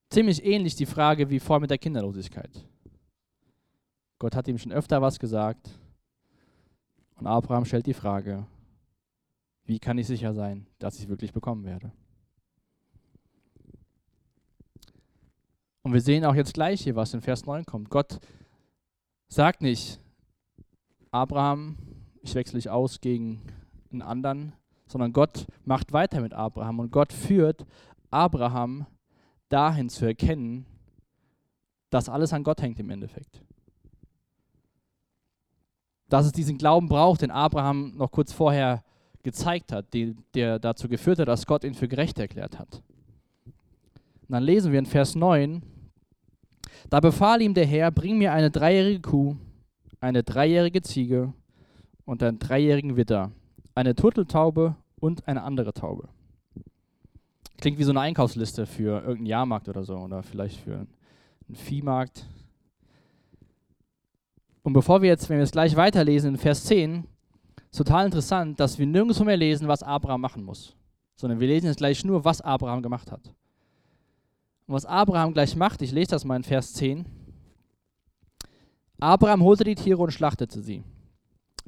Ziemlich 0.10 0.44
ähnlich 0.44 0.76
die 0.76 0.88
Frage 0.88 1.30
wie 1.30 1.40
vor 1.40 1.60
mit 1.60 1.70
der 1.70 1.78
Kinderlosigkeit. 1.78 2.66
Gott 4.18 4.36
hat 4.36 4.48
ihm 4.48 4.58
schon 4.58 4.72
öfter 4.72 5.00
was 5.04 5.20
gesagt. 5.20 5.70
Und 7.18 7.28
Abraham 7.28 7.66
stellt 7.66 7.86
die 7.86 7.94
Frage, 7.94 8.48
wie 9.66 9.78
kann 9.78 10.00
ich 10.00 10.08
sicher 10.08 10.34
sein, 10.34 10.66
dass 10.80 10.96
ich 10.96 11.04
es 11.04 11.10
wirklich 11.10 11.32
bekommen 11.32 11.64
werde? 11.64 11.92
Und 15.88 15.94
wir 15.94 16.02
sehen 16.02 16.26
auch 16.26 16.36
jetzt 16.36 16.54
gleich 16.54 16.82
hier, 16.82 16.98
was 16.98 17.14
in 17.14 17.22
Vers 17.22 17.46
9 17.46 17.66
kommt. 17.66 17.90
Gott 17.90 18.20
sagt 19.30 19.62
nicht, 19.62 20.02
Abraham, 21.12 21.78
ich 22.22 22.36
wechsle 22.36 22.58
dich 22.58 22.70
aus 22.70 23.00
gegen 23.00 23.42
einen 23.90 24.02
anderen, 24.02 24.52
sondern 24.88 25.14
Gott 25.14 25.48
macht 25.64 25.94
weiter 25.94 26.20
mit 26.20 26.34
Abraham 26.34 26.80
und 26.80 26.92
Gott 26.92 27.14
führt 27.14 27.66
Abraham 28.12 28.86
dahin 29.48 29.88
zu 29.88 30.06
erkennen, 30.06 30.66
dass 31.90 32.10
alles 32.10 32.34
an 32.34 32.44
Gott 32.44 32.62
hängt 32.62 32.82
im 32.82 32.90
Endeffekt 32.90 33.42
dass 36.10 36.26
es 36.26 36.32
diesen 36.34 36.58
Glauben 36.58 36.88
braucht, 36.88 37.22
den 37.22 37.32
Abraham 37.32 37.94
noch 37.96 38.12
kurz 38.12 38.32
vorher 38.34 38.84
gezeigt 39.24 39.72
hat, 39.72 39.94
die, 39.94 40.16
der 40.34 40.60
dazu 40.60 40.88
geführt 40.88 41.20
hat, 41.20 41.28
dass 41.28 41.46
Gott 41.46 41.64
ihn 41.64 41.74
für 41.74 41.88
gerecht 41.88 42.20
erklärt 42.20 42.60
hat. 42.60 42.82
Und 43.46 44.34
dann 44.34 44.44
lesen 44.44 44.72
wir 44.72 44.80
in 44.80 44.86
Vers 44.86 45.16
9, 45.16 45.62
da 46.90 47.00
befahl 47.00 47.42
ihm 47.42 47.54
der 47.54 47.66
Herr, 47.66 47.92
bring 47.92 48.18
mir 48.18 48.34
eine 48.34 48.52
dreijährige 48.52 49.02
Kuh, 49.02 49.36
eine 50.00 50.24
dreijährige 50.24 50.82
Ziege 50.82 51.34
und 52.06 52.24
einen 52.24 52.40
dreijährigen 52.40 52.96
Witter, 52.96 53.32
eine 53.76 53.96
Turteltaube 53.96 54.76
und 55.00 55.28
eine 55.28 55.44
andere 55.44 55.74
Taube. 55.74 56.10
Klingt 57.58 57.80
wie 57.80 57.84
so 57.84 57.92
eine 57.92 58.02
Einkaufsliste 58.02 58.66
für 58.66 59.00
irgendeinen 59.00 59.26
Jahrmarkt 59.26 59.68
oder 59.68 59.84
so 59.84 59.98
oder 59.98 60.24
vielleicht 60.24 60.60
für 60.60 60.76
einen 61.48 61.56
Viehmarkt. 61.56 62.26
Und 64.64 64.74
bevor 64.74 65.02
wir 65.02 65.10
jetzt, 65.10 65.30
wenn 65.30 65.38
wir 65.38 65.44
es 65.44 65.52
gleich 65.52 65.76
weiterlesen 65.76 66.32
in 66.32 66.38
Vers 66.38 66.66
10, 66.66 67.06
ist 67.72 67.78
total 67.78 68.06
interessant, 68.06 68.60
dass 68.60 68.78
wir 68.78 68.86
nirgendwo 68.86 69.24
mehr 69.24 69.38
lesen, 69.38 69.68
was 69.68 69.82
Abraham 69.82 70.22
machen 70.22 70.44
muss, 70.44 70.76
sondern 71.16 71.40
wir 71.40 71.48
lesen 71.48 71.68
jetzt 71.68 71.78
gleich 71.78 72.04
nur, 72.06 72.24
was 72.26 72.42
Abraham 72.42 72.82
gemacht 72.82 73.12
hat. 73.12 73.34
Und 74.68 74.76
was 74.76 74.86
Abraham 74.86 75.34
gleich 75.34 75.56
macht, 75.56 75.82
ich 75.82 75.92
lese 75.92 76.12
das 76.12 76.26
mal 76.26 76.36
in 76.36 76.44
Vers 76.44 76.74
10. 76.74 77.06
Abraham 79.00 79.42
holte 79.44 79.64
die 79.64 79.76
Tiere 79.76 80.02
und 80.02 80.12
schlachtete 80.12 80.62
sie. 80.62 80.84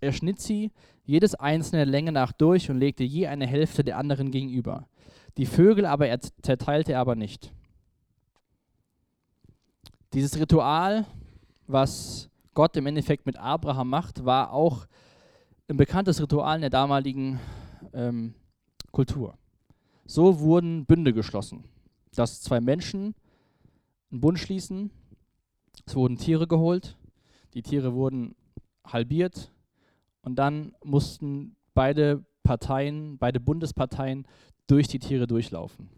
Er 0.02 0.12
schnitt 0.12 0.40
sie, 0.40 0.72
jedes 1.06 1.36
einzelne 1.36 1.86
Länge 1.86 2.12
nach 2.12 2.32
durch 2.32 2.70
und 2.70 2.78
legte 2.78 3.04
je 3.04 3.28
eine 3.28 3.48
Hälfte 3.48 3.84
der 3.84 3.98
anderen 3.98 4.32
gegenüber. 4.32 4.88
Die 5.38 5.46
Vögel 5.46 5.86
aber 5.86 6.08
er 6.08 6.20
zerteilte 6.20 6.94
er 6.94 7.00
aber 7.00 7.16
nicht. 7.16 7.54
Dieses 10.14 10.40
Ritual, 10.40 11.06
was 11.68 12.30
Gott 12.54 12.76
im 12.76 12.88
Endeffekt 12.88 13.26
mit 13.26 13.38
Abraham 13.38 13.90
macht, 13.90 14.26
war 14.26 14.52
auch 14.52 14.88
ein 15.70 15.78
bekanntes 15.78 16.22
Ritual 16.22 16.56
in 16.56 16.62
der 16.62 16.70
damaligen 16.70 17.40
ähm, 17.94 18.34
Kultur. 18.92 19.38
So 20.06 20.40
wurden 20.40 20.86
Bünde 20.86 21.14
geschlossen, 21.14 21.64
dass 22.16 22.42
zwei 22.42 22.60
Menschen 22.62 23.16
einen 24.12 24.22
Bund 24.22 24.40
schließen, 24.40 24.92
es 25.86 25.96
wurden 25.96 26.18
Tiere 26.18 26.48
geholt, 26.48 26.98
die 27.54 27.62
Tiere 27.62 27.94
wurden 27.94 28.36
halbiert 28.86 29.52
und 30.22 30.36
dann 30.36 30.76
mussten 30.84 31.56
beide 31.74 32.24
Parteien, 32.44 33.18
beide 33.18 33.40
Bundesparteien 33.40 34.28
durch 34.68 34.88
die 34.88 35.00
Tiere 35.00 35.28
durchlaufen. 35.28 35.90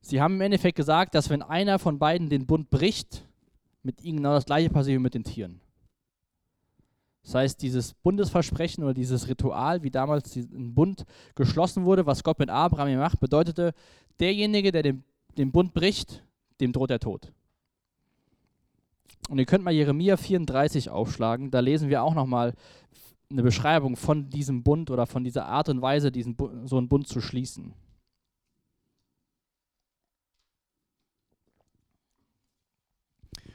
Sie 0.00 0.20
haben 0.20 0.34
im 0.34 0.40
Endeffekt 0.40 0.76
gesagt, 0.76 1.14
dass 1.14 1.30
wenn 1.30 1.42
einer 1.42 1.78
von 1.78 1.98
beiden 1.98 2.30
den 2.30 2.46
Bund 2.46 2.70
bricht, 2.70 3.24
mit 3.82 4.02
ihnen 4.02 4.18
genau 4.18 4.32
das 4.32 4.46
gleiche 4.46 4.70
passiert 4.70 4.98
wie 4.98 5.02
mit 5.02 5.14
den 5.14 5.24
Tieren. 5.24 5.60
Das 7.22 7.34
heißt, 7.34 7.62
dieses 7.62 7.92
Bundesversprechen 7.92 8.84
oder 8.84 8.94
dieses 8.94 9.28
Ritual, 9.28 9.82
wie 9.82 9.90
damals 9.90 10.34
ein 10.36 10.74
Bund 10.74 11.04
geschlossen 11.34 11.84
wurde, 11.84 12.06
was 12.06 12.24
Gott 12.24 12.38
mit 12.38 12.48
Abraham 12.48 12.96
macht, 12.96 13.20
bedeutete, 13.20 13.74
derjenige, 14.20 14.72
der 14.72 14.82
den, 14.82 15.04
den 15.36 15.52
Bund 15.52 15.74
bricht, 15.74 16.24
dem 16.60 16.72
droht 16.72 16.90
der 16.90 17.00
Tod. 17.00 17.32
Und 19.28 19.38
ihr 19.38 19.46
könnt 19.46 19.64
mal 19.64 19.72
Jeremia 19.72 20.16
34 20.16 20.90
aufschlagen, 20.90 21.50
da 21.50 21.60
lesen 21.60 21.88
wir 21.90 22.02
auch 22.02 22.14
nochmal 22.14 22.54
eine 23.30 23.42
Beschreibung 23.42 23.96
von 23.96 24.30
diesem 24.30 24.62
Bund 24.62 24.90
oder 24.90 25.06
von 25.06 25.22
dieser 25.22 25.46
Art 25.46 25.68
und 25.68 25.82
Weise, 25.82 26.10
diesen, 26.10 26.36
so 26.64 26.78
einen 26.78 26.88
Bund 26.88 27.06
zu 27.06 27.20
schließen. 27.20 27.74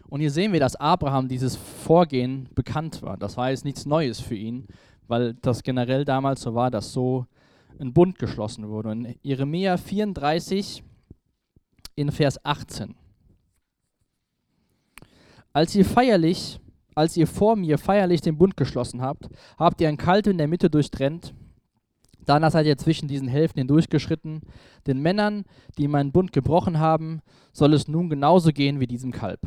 Und 0.07 0.19
hier 0.19 0.29
sehen 0.29 0.53
wir, 0.53 0.59
dass 0.59 0.75
Abraham 0.75 1.27
dieses 1.27 1.55
Vorgehen 1.55 2.47
bekannt 2.53 3.01
war. 3.01 3.17
Das 3.17 3.35
war 3.35 3.49
jetzt 3.49 3.65
nichts 3.65 3.87
Neues 3.87 4.19
für 4.19 4.35
ihn, 4.35 4.67
weil 5.07 5.33
das 5.33 5.63
generell 5.63 6.05
damals 6.05 6.41
so 6.41 6.53
war, 6.53 6.69
dass 6.69 6.93
so 6.93 7.25
ein 7.79 7.93
Bund 7.93 8.19
geschlossen 8.19 8.67
wurde. 8.69 8.91
In 8.91 9.15
Jeremia 9.21 9.77
34 9.77 10.83
in 11.95 12.11
Vers 12.11 12.43
18. 12.45 12.95
Als 15.51 15.75
ihr 15.75 15.85
feierlich, 15.85 16.59
als 16.95 17.15
ihr 17.15 17.27
vor 17.27 17.55
mir 17.55 17.77
feierlich 17.77 18.21
den 18.21 18.37
Bund 18.37 18.57
geschlossen 18.57 19.01
habt, 19.01 19.29
habt 19.57 19.81
ihr 19.81 19.89
ein 19.89 19.97
Kalt 19.97 20.27
in 20.27 20.37
der 20.37 20.47
Mitte 20.47 20.69
durchtrennt. 20.69 21.33
Danach 22.25 22.51
seid 22.51 22.65
ihr 22.65 22.77
zwischen 22.77 23.07
diesen 23.07 23.27
Hälften 23.27 23.59
hindurchgeschritten. 23.59 24.41
Den 24.87 25.01
Männern, 25.01 25.43
die 25.77 25.87
meinen 25.87 26.11
Bund 26.11 26.31
gebrochen 26.31 26.79
haben, 26.79 27.21
soll 27.51 27.73
es 27.73 27.87
nun 27.87 28.09
genauso 28.09 28.51
gehen 28.51 28.79
wie 28.79 28.87
diesem 28.87 29.11
Kalb. 29.11 29.41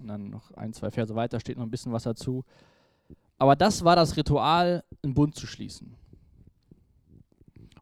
Und 0.00 0.08
dann 0.08 0.30
noch 0.30 0.50
ein, 0.52 0.72
zwei 0.72 0.90
Verse 0.90 1.14
weiter 1.14 1.40
steht 1.40 1.56
noch 1.56 1.64
ein 1.64 1.70
bisschen 1.70 1.92
was 1.92 2.04
dazu. 2.04 2.44
Aber 3.38 3.56
das 3.56 3.84
war 3.84 3.96
das 3.96 4.16
Ritual, 4.16 4.84
einen 5.02 5.14
Bund 5.14 5.34
zu 5.34 5.46
schließen. 5.46 5.96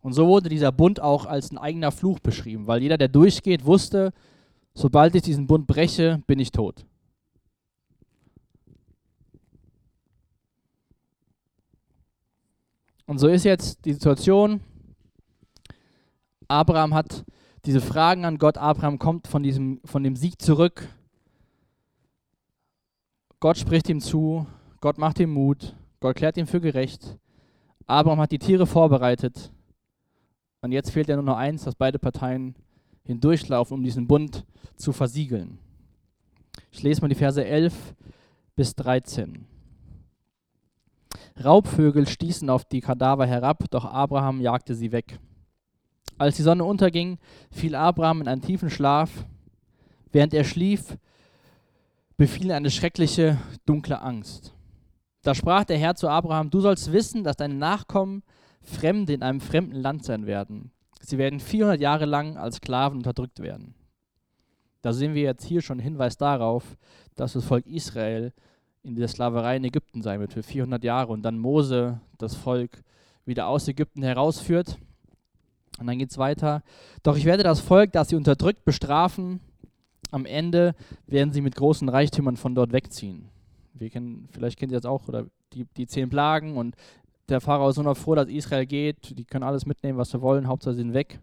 Und 0.01 0.13
so 0.13 0.27
wurde 0.27 0.49
dieser 0.49 0.73
Bund 0.73 1.01
auch 1.01 1.27
als 1.27 1.51
ein 1.51 1.59
eigener 1.59 1.93
Fluch 1.93 2.19
beschrieben, 2.21 2.67
weil 2.67 2.83
jeder, 2.83 2.99
der 2.99 3.09
durchgeht, 3.09 3.65
wusste, 3.65 4.13
sobald 4.75 5.15
ich 5.15 5.23
diesen 5.23 5.47
Bund 5.47 5.67
breche, 5.67 6.23
bin 6.27 6.39
ich 6.39 6.51
tot. 6.51 6.87
Und 13.07 13.19
so 13.19 13.29
ist 13.29 13.45
jetzt 13.45 13.85
die 13.85 13.95
Situation. 13.95 14.61
Abraham 16.47 16.95
hat 16.95 17.25
diese 17.65 17.81
Fragen 17.81 18.25
an 18.25 18.39
Gott. 18.39 18.59
Abraham 18.59 18.99
kommt 18.99 19.27
von, 19.27 19.43
diesem, 19.43 19.81
von 19.85 20.03
dem 20.03 20.15
Sieg 20.15 20.41
zurück 20.41 20.89
Gott 23.41 23.57
spricht 23.57 23.89
ihm 23.89 24.01
zu, 24.01 24.47
Gott 24.81 24.99
macht 24.99 25.21
ihm 25.21 25.33
Mut, 25.33 25.77
Gott 26.01 26.17
klärt 26.17 26.37
ihn 26.37 26.47
für 26.47 26.61
gerecht. 26.61 27.17
Abraham 27.87 28.21
hat 28.21 28.33
die 28.33 28.41
Tiere 28.41 28.67
vorbereitet. 28.67 29.53
Und 30.61 30.73
jetzt 30.73 30.91
fehlt 30.91 31.09
ja 31.09 31.17
nur 31.17 31.25
noch 31.25 31.37
eins, 31.37 31.65
dass 31.65 31.75
beide 31.75 31.99
Parteien 31.99 32.55
hindurchlaufen, 33.05 33.75
um 33.75 33.83
diesen 33.83 34.07
Bund 34.07 34.45
zu 34.77 34.93
versiegeln. 34.93 35.59
Ich 36.71 36.83
lese 36.83 37.01
mal 37.01 37.09
die 37.09 37.15
Verse 37.15 37.45
11 37.45 37.95
bis 38.57 38.75
13. 38.75 39.47
Raubvögel 41.43 42.09
stießen 42.09 42.51
auf 42.51 42.65
die 42.65 42.81
Kadaver 42.81 43.27
herab, 43.27 43.65
doch 43.71 43.85
Abraham 43.85 44.41
jagte 44.41 44.75
sie 44.75 44.91
weg. 44.91 45.19
Als 46.19 46.37
die 46.37 46.43
Sonne 46.43 46.65
unterging, 46.65 47.19
fiel 47.53 47.77
Abraham 47.77 48.23
in 48.23 48.29
einen 48.29 48.43
tiefen 48.43 48.71
Schlaf. 48.71 49.25
Während 50.11 50.35
er 50.35 50.43
schlief, 50.43 50.99
befiel 52.17 52.51
eine 52.51 52.71
schreckliche, 52.71 53.39
dunkle 53.67 54.03
Angst. 54.03 54.53
Da 55.23 55.35
sprach 55.35 55.65
der 55.65 55.79
Herr 55.79 55.95
zu 55.95 56.09
Abraham, 56.09 56.51
du 56.51 56.61
sollst 56.61 56.93
wissen, 56.93 57.23
dass 57.23 57.37
deine 57.37 57.55
Nachkommen 57.55 58.23
Fremde 58.69 59.13
in 59.13 59.23
einem 59.23 59.41
fremden 59.41 59.77
Land 59.77 60.05
sein 60.05 60.27
werden. 60.27 60.71
Sie 61.01 61.19
werden 61.19 61.41
400 61.41 61.81
Jahre 61.81 62.05
lang 62.05 62.37
als 62.37 62.57
Sklaven 62.57 62.99
unterdrückt 62.99 63.41
werden. 63.41 63.75
Da 64.83 64.93
sehen 64.93 65.15
wir 65.15 65.23
jetzt 65.23 65.45
hier 65.45 65.63
schon 65.63 65.79
Hinweis 65.79 66.17
darauf, 66.17 66.77
dass 67.17 67.33
das 67.33 67.45
Volk 67.45 67.67
Israel 67.67 68.33
in 68.83 68.95
der 68.95 69.09
Sklaverei 69.09 69.57
in 69.57 69.65
Ägypten 69.65 70.03
sein 70.03 70.21
wird 70.21 70.33
für 70.33 70.43
400 70.43 70.83
Jahre 70.85 71.13
und 71.13 71.23
dann 71.23 71.39
Mose 71.39 72.01
das 72.17 72.35
Volk 72.35 72.83
wieder 73.25 73.49
aus 73.49 73.69
Ägypten 73.69 74.03
herausführt. 74.03 74.79
Und 75.79 75.87
dann 75.87 75.99
geht 75.99 76.11
es 76.11 76.19
weiter. 76.19 76.63
Doch 77.03 77.17
ich 77.17 77.25
werde 77.25 77.43
das 77.43 77.61
Volk, 77.61 77.93
das 77.93 78.09
sie 78.09 78.17
unterdrückt, 78.17 78.65
bestrafen. 78.65 79.41
Am 80.11 80.27
Ende 80.27 80.75
werden 81.07 81.33
sie 81.33 81.41
mit 81.41 81.55
großen 81.55 81.89
Reichtümern 81.89 82.37
von 82.37 82.55
dort 82.55 82.73
wegziehen. 82.73 83.29
Wir 83.75 83.91
kennen, 83.91 84.29
vielleicht 84.33 84.59
kennt 84.59 84.73
ihr 84.73 84.79
das 84.79 84.87
auch, 84.87 85.07
oder 85.07 85.27
die, 85.53 85.67
die 85.77 85.87
zehn 85.87 86.09
Plagen 86.09 86.57
und 86.57 86.75
der 87.29 87.41
Pharao 87.41 87.69
ist 87.69 87.77
nur 87.77 87.85
noch 87.85 87.97
froh, 87.97 88.15
dass 88.15 88.29
Israel 88.29 88.67
geht. 88.67 89.19
Die 89.19 89.25
können 89.25 89.45
alles 89.45 89.67
mitnehmen, 89.67 89.99
was 89.99 90.11
sie 90.11 90.21
wollen, 90.21 90.49
Hauptsache 90.49 90.75
sie 90.75 90.83
sind 90.83 90.95
weg. 90.95 91.21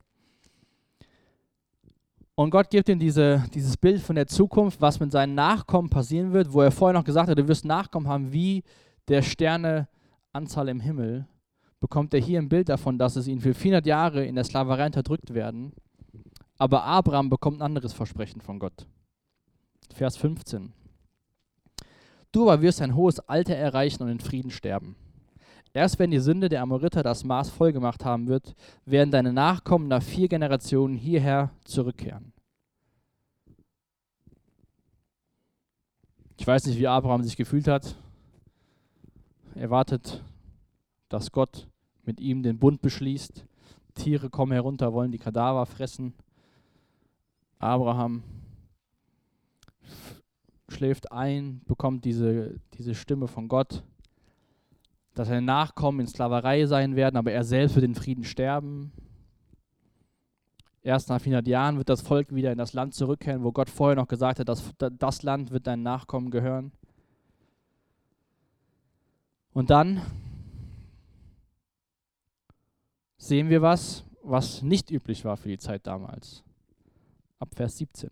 Und 2.36 2.50
Gott 2.50 2.70
gibt 2.70 2.90
ihm 2.90 3.00
diese, 3.00 3.46
dieses 3.54 3.78
Bild 3.78 4.02
von 4.02 4.16
der 4.16 4.28
Zukunft, 4.28 4.82
was 4.82 5.00
mit 5.00 5.12
seinen 5.12 5.36
Nachkommen 5.36 5.90
passieren 5.90 6.34
wird, 6.34 6.52
wo 6.52 6.62
er 6.62 6.72
vorher 6.72 6.94
noch 6.94 7.06
gesagt 7.06 7.30
hat, 7.30 7.38
du 7.38 7.48
wirst 7.48 7.64
Nachkommen 7.64 8.10
haben 8.10 8.34
wie 8.34 8.64
der 9.08 9.22
Sterneanzahl 9.22 10.68
im 10.68 10.82
Himmel, 10.82 11.28
bekommt 11.80 12.14
er 12.14 12.20
hier 12.20 12.40
ein 12.40 12.50
Bild 12.50 12.68
davon, 12.68 12.98
dass 12.98 13.16
es 13.16 13.28
ihnen 13.28 13.40
für 13.40 13.54
400 13.54 13.86
Jahre 13.86 14.26
in 14.26 14.36
der 14.36 14.44
Sklaverei 14.44 14.88
unterdrückt 14.88 15.34
werden. 15.34 15.72
Aber 16.58 16.84
Abraham 16.84 17.30
bekommt 17.30 17.60
ein 17.60 17.66
anderes 17.66 17.94
Versprechen 17.94 18.42
von 18.42 18.60
Gott. 18.60 18.86
Vers 19.94 20.18
15. 20.18 20.74
Du 22.34 22.50
aber 22.50 22.62
wirst 22.62 22.82
ein 22.82 22.96
hohes 22.96 23.20
Alter 23.20 23.56
erreichen 23.56 24.04
und 24.04 24.10
in 24.10 24.20
Frieden 24.20 24.52
sterben. 24.52 24.98
Erst 25.76 26.00
wenn 26.00 26.10
die 26.10 26.20
Sünde 26.20 26.48
der 26.48 26.62
Amoriter 26.62 27.04
das 27.04 27.26
Maß 27.26 27.50
vollgemacht 27.50 28.06
haben 28.06 28.30
wird, 28.30 28.56
werden 28.86 29.12
deine 29.12 29.34
Nachkommen 29.34 29.90
nach 29.90 30.02
vier 30.02 30.30
Generationen 30.30 30.96
hierher 30.96 31.52
zurückkehren. 31.66 32.32
Ich 36.38 36.48
weiß 36.48 36.66
nicht, 36.68 36.80
wie 36.80 36.88
Abraham 36.88 37.24
sich 37.24 37.36
gefühlt 37.36 37.68
hat. 37.68 37.98
Er 39.54 39.70
wartet, 39.70 40.24
dass 41.10 41.34
Gott 41.34 41.68
mit 42.06 42.22
ihm 42.22 42.42
den 42.42 42.58
Bund 42.58 42.82
beschließt. 42.82 43.46
Tiere 43.96 44.30
kommen 44.30 44.54
herunter, 44.54 44.94
wollen 44.94 45.12
die 45.12 45.18
Kadaver 45.18 45.66
fressen. 45.66 46.14
Abraham 47.60 48.24
schläft 50.70 51.12
ein, 51.12 51.60
bekommt 51.66 52.06
diese, 52.06 52.62
diese 52.78 52.96
Stimme 52.96 53.28
von 53.28 53.50
Gott 53.50 53.84
dass 55.16 55.30
seine 55.30 55.42
Nachkommen 55.42 56.02
in 56.02 56.08
Sklaverei 56.08 56.66
sein 56.68 56.96
werden, 56.96 57.16
aber 57.16 57.32
er 57.32 57.46
selbst 57.46 57.76
wird 57.76 57.86
in 57.86 57.96
Frieden 57.96 58.26
sterben. 58.26 58.92
Erst 60.84 61.10
nach 61.10 61.20
400 61.20 61.48
Jahren 61.48 61.78
wird 61.78 61.90
das 61.90 62.02
Volk 62.02 62.36
wieder 62.36 62.52
in 62.52 62.58
das 62.58 62.74
Land 62.74 62.94
zurückkehren, 62.94 63.44
wo 63.44 63.52
Gott 63.52 63.70
vorher 63.70 63.96
noch 63.96 64.08
gesagt 64.08 64.40
hat, 64.40 64.50
dass 64.50 64.74
das 64.78 65.24
Land 65.24 65.50
wird 65.50 65.66
deinen 65.66 65.82
Nachkommen 65.82 66.30
gehören. 66.30 66.74
Und 69.54 69.70
dann 69.70 70.02
sehen 73.18 73.50
wir 73.50 73.62
was, 73.62 74.04
was 74.22 74.62
nicht 74.62 74.92
üblich 74.92 75.24
war 75.24 75.38
für 75.38 75.48
die 75.48 75.58
Zeit 75.58 75.88
damals. 75.88 76.44
Ab 77.40 77.50
Vers 77.56 77.78
17. 77.78 78.12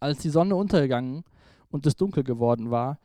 Als 0.00 0.18
die 0.18 0.30
Sonne 0.30 0.56
untergegangen 0.56 1.22
und 1.70 1.86
es 1.86 1.96
dunkel 1.96 2.24
geworden 2.24 2.70
war, 2.70 2.98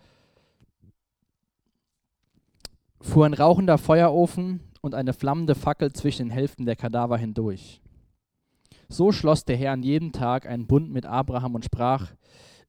fuhr 3.01 3.25
ein 3.25 3.33
rauchender 3.33 3.77
Feuerofen 3.77 4.61
und 4.81 4.95
eine 4.95 5.13
flammende 5.13 5.55
Fackel 5.55 5.93
zwischen 5.93 6.27
den 6.27 6.31
Hälften 6.31 6.65
der 6.65 6.75
Kadaver 6.75 7.17
hindurch. 7.17 7.81
So 8.87 9.11
schloss 9.11 9.45
der 9.45 9.57
Herr 9.57 9.73
an 9.73 9.83
jedem 9.83 10.11
Tag 10.11 10.47
einen 10.47 10.67
Bund 10.67 10.91
mit 10.91 11.05
Abraham 11.05 11.55
und 11.55 11.65
sprach, 11.65 12.07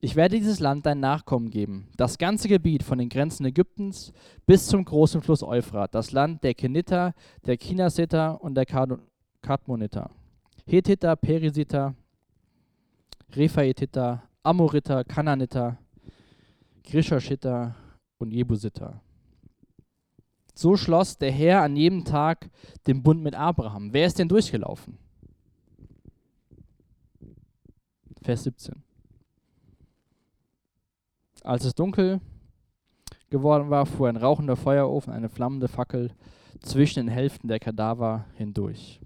ich 0.03 0.17
werde 0.17 0.37
dieses 0.39 0.61
Land 0.61 0.87
dein 0.87 1.01
Nachkommen 1.01 1.51
geben, 1.51 1.89
das 1.97 2.17
ganze 2.17 2.49
Gebiet 2.49 2.83
von 2.83 2.99
den 2.99 3.11
Grenzen 3.11 3.45
Ägyptens 3.45 4.13
bis 4.47 4.67
zum 4.67 4.85
großen 4.85 5.21
Fluss 5.21 5.43
Euphrat, 5.43 5.95
das 5.95 6.13
Land 6.13 6.43
der 6.43 6.55
Keniter, 6.55 7.15
der 7.45 7.59
Kinasiter 7.59 8.43
und 8.43 8.55
der 8.55 8.65
Kadmoniter, 9.43 10.11
Hethiter, 10.67 11.17
Perisiter, 11.17 11.95
Rephaititer, 13.33 14.23
Amoriter, 14.43 15.05
Kananiter, 15.05 15.77
Grischerschiter 16.83 17.75
und 18.19 18.33
Jebusiter. 18.33 19.01
So 20.61 20.77
schloss 20.77 21.17
der 21.17 21.33
Herr 21.33 21.63
an 21.63 21.75
jedem 21.75 22.05
Tag 22.05 22.51
den 22.87 23.03
Bund 23.03 23.23
mit 23.23 23.35
Abraham. 23.35 23.95
Wer 23.95 24.05
ist 24.07 24.19
denn 24.19 24.29
durchgelaufen? 24.29 24.99
Vers 28.21 28.43
17. 28.43 28.83
Als 31.43 31.65
es 31.65 31.75
dunkel 31.75 32.21
geworden 33.31 33.71
war, 33.71 33.87
fuhr 33.87 34.11
ein 34.11 34.19
rauchender 34.19 34.55
Feuerofen, 34.55 35.15
eine 35.15 35.31
flammende 35.31 35.67
Fackel 35.67 36.13
zwischen 36.61 37.07
den 37.07 37.09
Hälften 37.09 37.49
der 37.49 37.59
Kadaver 37.59 38.27
hindurch. 38.35 39.01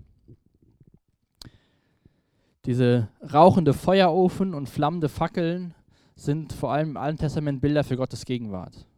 Diese 2.65 3.11
rauchende 3.33 3.75
Feuerofen 3.75 4.55
und 4.55 4.69
flammende 4.69 5.09
Fackeln 5.09 5.77
sind 6.17 6.53
vor 6.53 6.73
allem 6.73 6.91
im 6.91 6.97
Alten 6.97 7.19
Testament 7.19 7.61
Bilder 7.61 7.85
für 7.85 7.97
Gottes 7.97 8.25
Gegenwart. 8.25 8.89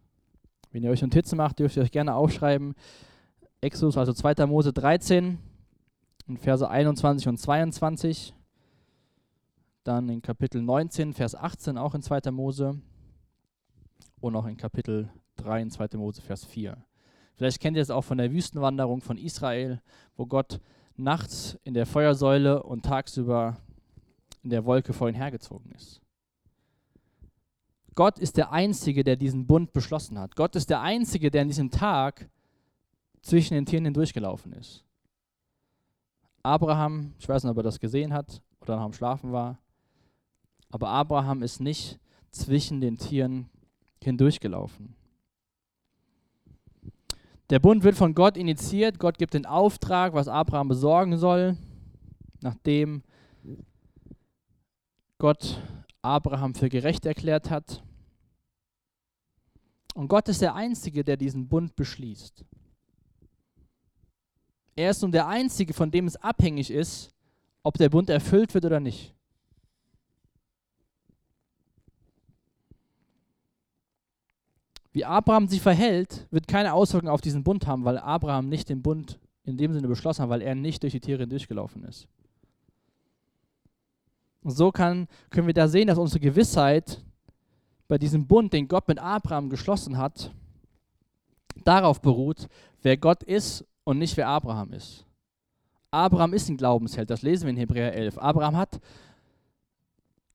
Wenn 0.76 0.82
ihr 0.82 0.90
euch 0.90 1.00
Notizen 1.00 1.38
macht, 1.38 1.58
dürft 1.58 1.78
ihr 1.78 1.82
euch 1.82 1.90
gerne 1.90 2.14
aufschreiben. 2.14 2.74
Exodus, 3.62 3.96
also 3.96 4.12
2. 4.12 4.44
Mose 4.44 4.74
13, 4.74 5.38
in 6.26 6.36
Verse 6.36 6.68
21 6.68 7.28
und 7.28 7.38
22. 7.38 8.34
Dann 9.84 10.10
in 10.10 10.20
Kapitel 10.20 10.60
19, 10.60 11.14
Vers 11.14 11.34
18, 11.34 11.78
auch 11.78 11.94
in 11.94 12.02
2. 12.02 12.30
Mose. 12.30 12.78
Und 14.20 14.36
auch 14.36 14.44
in 14.44 14.58
Kapitel 14.58 15.08
3, 15.36 15.62
in 15.62 15.70
2. 15.70 15.96
Mose, 15.96 16.20
Vers 16.20 16.44
4. 16.44 16.76
Vielleicht 17.36 17.58
kennt 17.58 17.78
ihr 17.78 17.82
es 17.82 17.90
auch 17.90 18.04
von 18.04 18.18
der 18.18 18.30
Wüstenwanderung 18.30 19.00
von 19.00 19.16
Israel, 19.16 19.80
wo 20.18 20.26
Gott 20.26 20.60
nachts 20.94 21.58
in 21.64 21.72
der 21.72 21.86
Feuersäule 21.86 22.62
und 22.62 22.84
tagsüber 22.84 23.56
in 24.42 24.50
der 24.50 24.66
Wolke 24.66 24.92
vor 24.92 25.08
ihnen 25.08 25.16
hergezogen 25.16 25.72
ist. 25.72 26.02
Gott 27.96 28.18
ist 28.18 28.36
der 28.36 28.52
Einzige, 28.52 29.02
der 29.02 29.16
diesen 29.16 29.46
Bund 29.46 29.72
beschlossen 29.72 30.18
hat. 30.18 30.36
Gott 30.36 30.54
ist 30.54 30.70
der 30.70 30.82
Einzige, 30.82 31.30
der 31.30 31.42
in 31.42 31.48
diesem 31.48 31.70
Tag 31.70 32.28
zwischen 33.22 33.54
den 33.54 33.64
Tieren 33.64 33.86
hindurchgelaufen 33.86 34.52
ist. 34.52 34.84
Abraham, 36.42 37.14
ich 37.18 37.28
weiß 37.28 37.42
nicht, 37.42 37.50
ob 37.50 37.56
er 37.56 37.62
das 37.64 37.80
gesehen 37.80 38.12
hat 38.12 38.42
oder 38.60 38.76
noch 38.76 38.84
am 38.84 38.92
Schlafen 38.92 39.32
war, 39.32 39.58
aber 40.70 40.90
Abraham 40.90 41.42
ist 41.42 41.60
nicht 41.60 41.98
zwischen 42.30 42.80
den 42.82 42.98
Tieren 42.98 43.48
hindurchgelaufen. 44.02 44.94
Der 47.48 47.60
Bund 47.60 47.82
wird 47.82 47.96
von 47.96 48.14
Gott 48.14 48.36
initiiert. 48.36 48.98
Gott 48.98 49.18
gibt 49.18 49.32
den 49.32 49.46
Auftrag, 49.46 50.12
was 50.12 50.28
Abraham 50.28 50.68
besorgen 50.68 51.16
soll, 51.16 51.56
nachdem 52.42 53.02
Gott 55.18 55.62
Abraham 56.06 56.54
für 56.54 56.68
gerecht 56.68 57.04
erklärt 57.04 57.50
hat. 57.50 57.82
Und 59.94 60.08
Gott 60.08 60.28
ist 60.28 60.42
der 60.42 60.54
Einzige, 60.54 61.04
der 61.04 61.16
diesen 61.16 61.48
Bund 61.48 61.74
beschließt. 61.74 62.44
Er 64.76 64.90
ist 64.90 65.02
nun 65.02 65.12
der 65.12 65.26
Einzige, 65.26 65.72
von 65.72 65.90
dem 65.90 66.06
es 66.06 66.16
abhängig 66.16 66.70
ist, 66.70 67.10
ob 67.62 67.78
der 67.78 67.88
Bund 67.88 68.10
erfüllt 68.10 68.52
wird 68.54 68.66
oder 68.66 68.78
nicht. 68.78 69.14
Wie 74.92 75.04
Abraham 75.04 75.48
sich 75.48 75.60
verhält, 75.60 76.26
wird 76.30 76.46
keine 76.48 76.72
Auswirkungen 76.72 77.12
auf 77.12 77.20
diesen 77.20 77.42
Bund 77.42 77.66
haben, 77.66 77.84
weil 77.84 77.98
Abraham 77.98 78.48
nicht 78.48 78.68
den 78.68 78.82
Bund 78.82 79.18
in 79.44 79.56
dem 79.56 79.72
Sinne 79.72 79.88
beschlossen 79.88 80.22
hat, 80.22 80.28
weil 80.28 80.42
er 80.42 80.54
nicht 80.54 80.82
durch 80.82 80.92
die 80.92 81.00
Tiere 81.00 81.26
durchgelaufen 81.26 81.84
ist. 81.84 82.08
Und 84.46 84.52
so 84.52 84.70
kann, 84.70 85.08
können 85.30 85.48
wir 85.48 85.54
da 85.54 85.66
sehen, 85.66 85.88
dass 85.88 85.98
unsere 85.98 86.20
Gewissheit 86.20 87.02
bei 87.88 87.98
diesem 87.98 88.28
Bund, 88.28 88.52
den 88.52 88.68
Gott 88.68 88.86
mit 88.86 89.00
Abraham 89.00 89.50
geschlossen 89.50 89.98
hat, 89.98 90.30
darauf 91.64 92.00
beruht, 92.00 92.46
wer 92.80 92.96
Gott 92.96 93.24
ist 93.24 93.64
und 93.82 93.98
nicht 93.98 94.16
wer 94.16 94.28
Abraham 94.28 94.72
ist. 94.72 95.04
Abraham 95.90 96.32
ist 96.32 96.48
ein 96.48 96.56
Glaubensheld, 96.56 97.10
das 97.10 97.22
lesen 97.22 97.46
wir 97.46 97.50
in 97.50 97.56
Hebräer 97.56 97.92
11. 97.92 98.18
Abraham 98.18 98.56
hat 98.56 98.80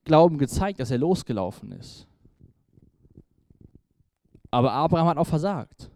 Glauben 0.04 0.38
gezeigt, 0.38 0.82
dass 0.82 0.91
er 0.91 0.97
losgelaufen 0.97 1.71
ist. 1.71 2.06
Aber 4.50 4.74
Abraham 4.74 5.08
hat 5.08 5.17
auch 5.19 5.24
versagt. 5.24 5.89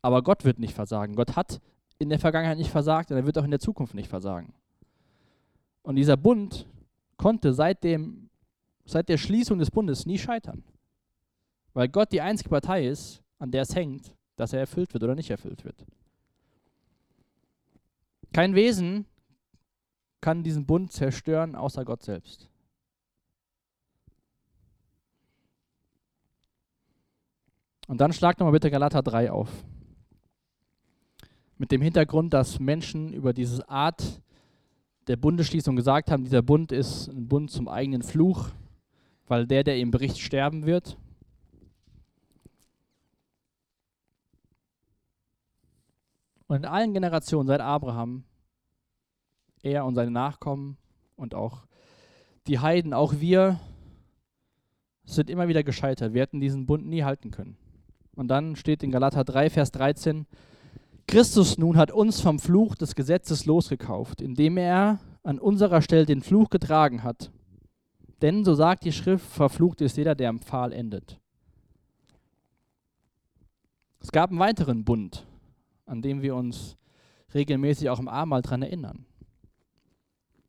Aber 0.00 0.22
Gott 0.22 0.44
wird 0.44 0.60
nicht 0.60 0.74
versagen. 0.74 1.16
Gott 1.16 1.34
hat 1.34 1.60
in 1.98 2.08
der 2.08 2.20
Vergangenheit 2.20 2.58
nicht 2.58 2.70
versagt 2.70 3.10
und 3.10 3.16
er 3.16 3.26
wird 3.26 3.36
auch 3.36 3.44
in 3.44 3.50
der 3.50 3.58
Zukunft 3.58 3.94
nicht 3.94 4.08
versagen. 4.08 4.54
Und 5.82 5.96
dieser 5.96 6.16
Bund 6.16 6.68
konnte 7.22 7.54
seit, 7.54 7.84
dem, 7.84 8.30
seit 8.84 9.08
der 9.08 9.16
Schließung 9.16 9.60
des 9.60 9.70
Bundes 9.70 10.06
nie 10.06 10.18
scheitern. 10.18 10.64
Weil 11.72 11.88
Gott 11.88 12.10
die 12.10 12.20
einzige 12.20 12.50
Partei 12.50 12.88
ist, 12.88 13.22
an 13.38 13.52
der 13.52 13.62
es 13.62 13.76
hängt, 13.76 14.12
dass 14.34 14.52
er 14.52 14.58
erfüllt 14.58 14.92
wird 14.92 15.04
oder 15.04 15.14
nicht 15.14 15.30
erfüllt 15.30 15.64
wird. 15.64 15.86
Kein 18.32 18.56
Wesen 18.56 19.06
kann 20.20 20.42
diesen 20.42 20.66
Bund 20.66 20.90
zerstören, 20.90 21.54
außer 21.54 21.84
Gott 21.84 22.02
selbst. 22.02 22.48
Und 27.86 28.00
dann 28.00 28.12
schlag 28.12 28.38
nochmal 28.40 28.52
bitte 28.52 28.70
Galater 28.70 29.02
3 29.02 29.30
auf. 29.30 29.48
Mit 31.56 31.70
dem 31.70 31.82
Hintergrund, 31.82 32.34
dass 32.34 32.58
Menschen 32.58 33.12
über 33.12 33.32
diese 33.32 33.68
Art 33.68 34.20
der 35.08 35.16
Bundesschließung 35.16 35.76
gesagt 35.76 36.10
haben, 36.10 36.24
dieser 36.24 36.42
Bund 36.42 36.72
ist 36.72 37.08
ein 37.08 37.28
Bund 37.28 37.50
zum 37.50 37.68
eigenen 37.68 38.02
Fluch, 38.02 38.48
weil 39.26 39.46
der, 39.46 39.64
der 39.64 39.78
im 39.78 39.90
Bericht 39.90 40.18
sterben 40.18 40.66
wird. 40.66 40.96
Und 46.46 46.56
in 46.56 46.64
allen 46.66 46.92
Generationen 46.92 47.48
seit 47.48 47.60
Abraham, 47.60 48.24
er 49.62 49.84
und 49.86 49.94
seine 49.94 50.10
Nachkommen 50.10 50.76
und 51.16 51.34
auch 51.34 51.64
die 52.46 52.58
Heiden, 52.58 52.92
auch 52.92 53.14
wir, 53.20 53.58
sind 55.04 55.30
immer 55.30 55.48
wieder 55.48 55.62
gescheitert. 55.62 56.14
Wir 56.14 56.22
hätten 56.22 56.40
diesen 56.40 56.66
Bund 56.66 56.86
nie 56.86 57.02
halten 57.02 57.30
können. 57.30 57.56
Und 58.14 58.28
dann 58.28 58.56
steht 58.56 58.82
in 58.82 58.90
Galater 58.90 59.24
3, 59.24 59.50
Vers 59.50 59.72
13, 59.72 60.26
Christus 61.06 61.58
nun 61.58 61.76
hat 61.76 61.90
uns 61.90 62.20
vom 62.20 62.38
Fluch 62.38 62.74
des 62.74 62.94
Gesetzes 62.94 63.44
losgekauft, 63.46 64.20
indem 64.20 64.56
er 64.56 65.00
an 65.22 65.38
unserer 65.38 65.82
Stelle 65.82 66.06
den 66.06 66.22
Fluch 66.22 66.48
getragen 66.50 67.02
hat. 67.02 67.30
Denn, 68.22 68.44
so 68.44 68.54
sagt 68.54 68.84
die 68.84 68.92
Schrift, 68.92 69.26
verflucht 69.26 69.80
ist 69.80 69.96
jeder, 69.96 70.14
der 70.14 70.28
am 70.28 70.38
Pfahl 70.38 70.72
endet. 70.72 71.20
Es 74.00 74.10
gab 74.10 74.30
einen 74.30 74.38
weiteren 74.38 74.84
Bund, 74.84 75.26
an 75.86 76.02
dem 76.02 76.22
wir 76.22 76.34
uns 76.34 76.76
regelmäßig 77.34 77.88
auch 77.90 77.98
im 77.98 78.08
Abendmahl 78.08 78.42
daran 78.42 78.62
erinnern. 78.62 79.06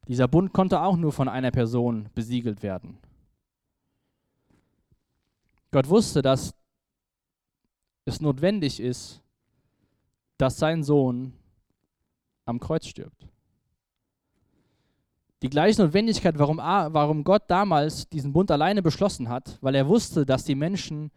Dieser 0.08 0.28
Bund 0.28 0.54
konnte 0.54 0.82
auch 0.82 0.98
nur 0.98 1.12
von 1.12 1.28
einer 1.28 1.52
Person 1.52 2.10
besiegelt 2.14 2.62
werden. 2.62 2.98
Gott 5.72 5.90
wusste, 5.90 6.22
dass 6.22 6.54
es 8.06 8.22
notwendig 8.22 8.80
ist, 8.80 9.23
dass 10.38 10.58
sein 10.58 10.84
Sohn 10.84 11.34
am 12.46 12.60
Kreuz 12.60 12.88
stirbt. 12.88 13.28
Die 15.42 15.50
gleiche 15.50 15.82
Notwendigkeit, 15.82 16.40
warum, 16.40 16.58
warum 16.58 17.24
Gott 17.24 17.44
damals 17.48 18.08
diesen 18.08 18.32
Bund 18.32 18.50
alleine 18.50 18.82
beschlossen 18.82 19.28
hat, 19.28 19.58
weil 19.62 19.76
er 19.76 19.88
wusste, 19.90 20.26
dass 20.26 20.46
die 20.46 20.56
Menschen, 20.56 21.12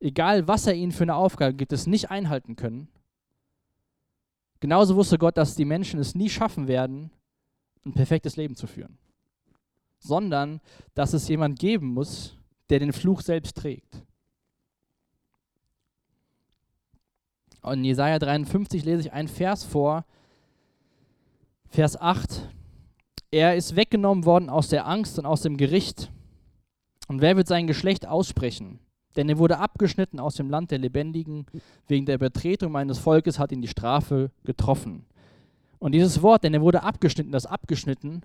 egal 0.00 0.48
was 0.48 0.66
er 0.66 0.74
ihnen 0.74 0.90
für 0.90 1.04
eine 1.04 1.14
Aufgabe 1.14 1.54
gibt, 1.54 1.72
es 1.72 1.86
nicht 1.86 2.10
einhalten 2.10 2.56
können. 2.56 2.88
Genauso 4.58 4.96
wusste 4.96 5.18
Gott, 5.18 5.36
dass 5.36 5.54
die 5.54 5.64
Menschen 5.64 6.00
es 6.00 6.16
nie 6.16 6.28
schaffen 6.28 6.66
werden, 6.66 7.10
ein 7.84 7.92
perfektes 7.92 8.36
Leben 8.36 8.56
zu 8.56 8.66
führen, 8.66 8.98
sondern 10.00 10.60
dass 10.94 11.12
es 11.12 11.28
jemand 11.28 11.58
geben 11.58 11.86
muss, 11.94 12.36
der 12.68 12.80
den 12.80 12.92
Fluch 12.92 13.20
selbst 13.20 13.56
trägt. 13.56 14.02
In 17.72 17.84
Jesaja 17.84 18.18
53 18.18 18.84
lese 18.84 19.02
ich 19.02 19.12
einen 19.12 19.28
Vers 19.28 19.64
vor, 19.64 20.04
Vers 21.68 22.00
8. 22.00 22.48
Er 23.30 23.56
ist 23.56 23.76
weggenommen 23.76 24.24
worden 24.24 24.48
aus 24.48 24.68
der 24.68 24.86
Angst 24.86 25.18
und 25.18 25.26
aus 25.26 25.42
dem 25.42 25.56
Gericht. 25.56 26.10
Und 27.08 27.20
wer 27.20 27.36
wird 27.36 27.48
sein 27.48 27.66
Geschlecht 27.66 28.06
aussprechen? 28.06 28.78
Denn 29.16 29.28
er 29.28 29.38
wurde 29.38 29.58
abgeschnitten 29.58 30.20
aus 30.20 30.34
dem 30.34 30.48
Land 30.48 30.70
der 30.70 30.78
Lebendigen. 30.78 31.46
Wegen 31.86 32.06
der 32.06 32.16
Übertretung 32.16 32.72
meines 32.72 32.98
Volkes 32.98 33.38
hat 33.38 33.52
ihn 33.52 33.62
die 33.62 33.68
Strafe 33.68 34.30
getroffen. 34.44 35.04
Und 35.78 35.92
dieses 35.92 36.22
Wort, 36.22 36.44
denn 36.44 36.54
er 36.54 36.62
wurde 36.62 36.82
abgeschnitten, 36.82 37.32
das 37.32 37.46
abgeschnitten, 37.46 38.22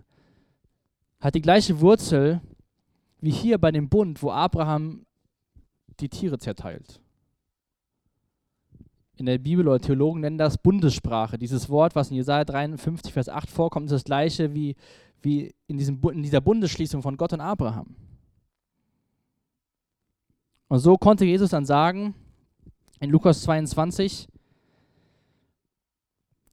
hat 1.20 1.36
die 1.36 1.42
gleiche 1.42 1.80
Wurzel 1.82 2.42
wie 3.20 3.32
hier 3.32 3.58
bei 3.58 3.72
dem 3.72 3.90
Bund, 3.90 4.24
wo 4.24 4.32
Abraham 4.32 5.06
die 6.00 6.10
Tiere 6.10 6.40
zerteilt 6.40 7.02
in 9.18 9.26
der 9.26 9.38
Bibel 9.38 9.68
oder 9.68 9.80
Theologen 9.80 10.22
nennen 10.22 10.38
das 10.38 10.58
Bundessprache. 10.58 11.38
Dieses 11.38 11.70
Wort, 11.70 11.96
was 11.96 12.10
in 12.10 12.18
Jesaja 12.18 12.44
53, 12.44 13.14
Vers 13.14 13.30
8 13.30 13.50
vorkommt, 13.50 13.86
ist 13.86 13.94
das 13.94 14.04
gleiche 14.04 14.54
wie, 14.54 14.76
wie 15.22 15.54
in, 15.68 15.78
diesem, 15.78 16.02
in 16.12 16.24
dieser 16.24 16.42
Bundesschließung 16.42 17.02
von 17.02 17.18
Gott 17.18 17.34
und 17.34 17.42
Abraham. 17.42 17.96
Und 20.68 20.80
so 20.80 20.98
konnte 20.98 21.26
Jesus 21.26 21.50
dann 21.50 21.66
sagen, 21.66 22.16
in 23.00 23.10
Lukas 23.10 23.42
22, 23.42 24.28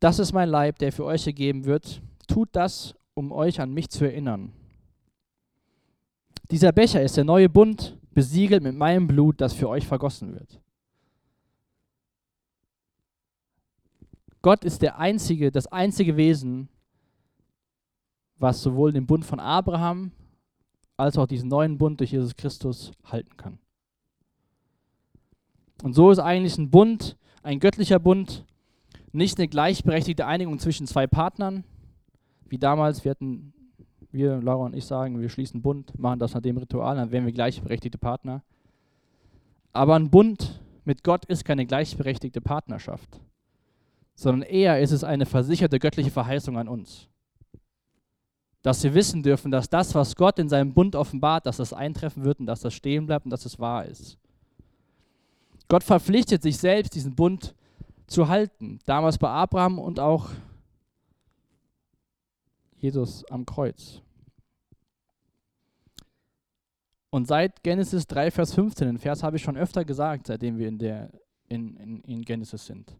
das 0.00 0.18
ist 0.18 0.32
mein 0.32 0.48
Leib, 0.48 0.78
der 0.78 0.92
für 0.92 1.04
euch 1.04 1.24
gegeben 1.24 1.64
wird. 1.64 2.02
Tut 2.26 2.48
das, 2.52 2.94
um 3.14 3.32
euch 3.32 3.60
an 3.60 3.72
mich 3.72 3.90
zu 3.90 4.04
erinnern. 4.04 4.52
Dieser 6.50 6.72
Becher 6.72 7.02
ist 7.02 7.16
der 7.16 7.24
neue 7.24 7.48
Bund, 7.48 7.96
besiegelt 8.12 8.62
mit 8.62 8.74
meinem 8.74 9.06
Blut, 9.06 9.40
das 9.40 9.52
für 9.52 9.68
euch 9.68 9.86
vergossen 9.86 10.32
wird. 10.32 10.60
Gott 14.48 14.64
ist 14.64 14.80
der 14.80 14.98
einzige, 14.98 15.52
das 15.52 15.66
einzige 15.66 16.16
Wesen, 16.16 16.70
was 18.38 18.62
sowohl 18.62 18.94
den 18.94 19.06
Bund 19.06 19.26
von 19.26 19.40
Abraham 19.40 20.10
als 20.96 21.18
auch 21.18 21.26
diesen 21.26 21.50
neuen 21.50 21.76
Bund 21.76 22.00
durch 22.00 22.12
Jesus 22.12 22.34
Christus 22.34 22.92
halten 23.04 23.36
kann. 23.36 23.58
Und 25.82 25.92
so 25.92 26.10
ist 26.10 26.18
eigentlich 26.18 26.56
ein 26.56 26.70
Bund, 26.70 27.18
ein 27.42 27.60
göttlicher 27.60 27.98
Bund, 27.98 28.46
nicht 29.12 29.36
eine 29.36 29.48
gleichberechtigte 29.48 30.24
Einigung 30.24 30.58
zwischen 30.58 30.86
zwei 30.86 31.06
Partnern, 31.06 31.62
wie 32.48 32.56
damals, 32.56 33.04
wir 33.04 33.10
hatten, 33.10 33.52
wir, 34.12 34.40
Laura 34.40 34.64
und 34.64 34.74
ich 34.74 34.86
sagen, 34.86 35.20
wir 35.20 35.28
schließen 35.28 35.60
Bund, 35.60 35.98
machen 35.98 36.20
das 36.20 36.32
nach 36.32 36.40
dem 36.40 36.56
Ritual, 36.56 36.96
dann 36.96 37.10
wären 37.10 37.26
wir 37.26 37.34
gleichberechtigte 37.34 37.98
Partner. 37.98 38.42
Aber 39.74 39.94
ein 39.94 40.08
Bund 40.08 40.62
mit 40.86 41.04
Gott 41.04 41.26
ist 41.26 41.44
keine 41.44 41.66
gleichberechtigte 41.66 42.40
Partnerschaft 42.40 43.20
sondern 44.18 44.42
eher 44.42 44.80
ist 44.80 44.90
es 44.90 45.04
eine 45.04 45.26
versicherte 45.26 45.78
göttliche 45.78 46.10
Verheißung 46.10 46.58
an 46.58 46.66
uns. 46.66 47.06
Dass 48.62 48.82
wir 48.82 48.92
wissen 48.92 49.22
dürfen, 49.22 49.52
dass 49.52 49.70
das, 49.70 49.94
was 49.94 50.16
Gott 50.16 50.40
in 50.40 50.48
seinem 50.48 50.74
Bund 50.74 50.96
offenbart, 50.96 51.46
dass 51.46 51.58
das 51.58 51.72
eintreffen 51.72 52.24
wird 52.24 52.40
und 52.40 52.46
dass 52.46 52.60
das 52.60 52.74
stehen 52.74 53.06
bleibt 53.06 53.26
und 53.26 53.30
dass 53.30 53.44
es 53.44 53.60
wahr 53.60 53.84
ist. 53.84 54.18
Gott 55.68 55.84
verpflichtet 55.84 56.42
sich 56.42 56.58
selbst, 56.58 56.96
diesen 56.96 57.14
Bund 57.14 57.54
zu 58.08 58.26
halten. 58.26 58.80
Damals 58.86 59.18
bei 59.18 59.28
Abraham 59.28 59.78
und 59.78 60.00
auch 60.00 60.30
Jesus 62.78 63.24
am 63.26 63.46
Kreuz. 63.46 64.02
Und 67.10 67.28
seit 67.28 67.62
Genesis 67.62 68.08
3, 68.08 68.32
Vers 68.32 68.52
15, 68.54 68.88
den 68.88 68.98
Vers 68.98 69.22
habe 69.22 69.36
ich 69.36 69.44
schon 69.44 69.56
öfter 69.56 69.84
gesagt, 69.84 70.26
seitdem 70.26 70.58
wir 70.58 70.66
in, 70.66 70.78
der, 70.78 71.12
in, 71.48 71.76
in, 71.76 72.00
in 72.02 72.22
Genesis 72.22 72.66
sind. 72.66 72.98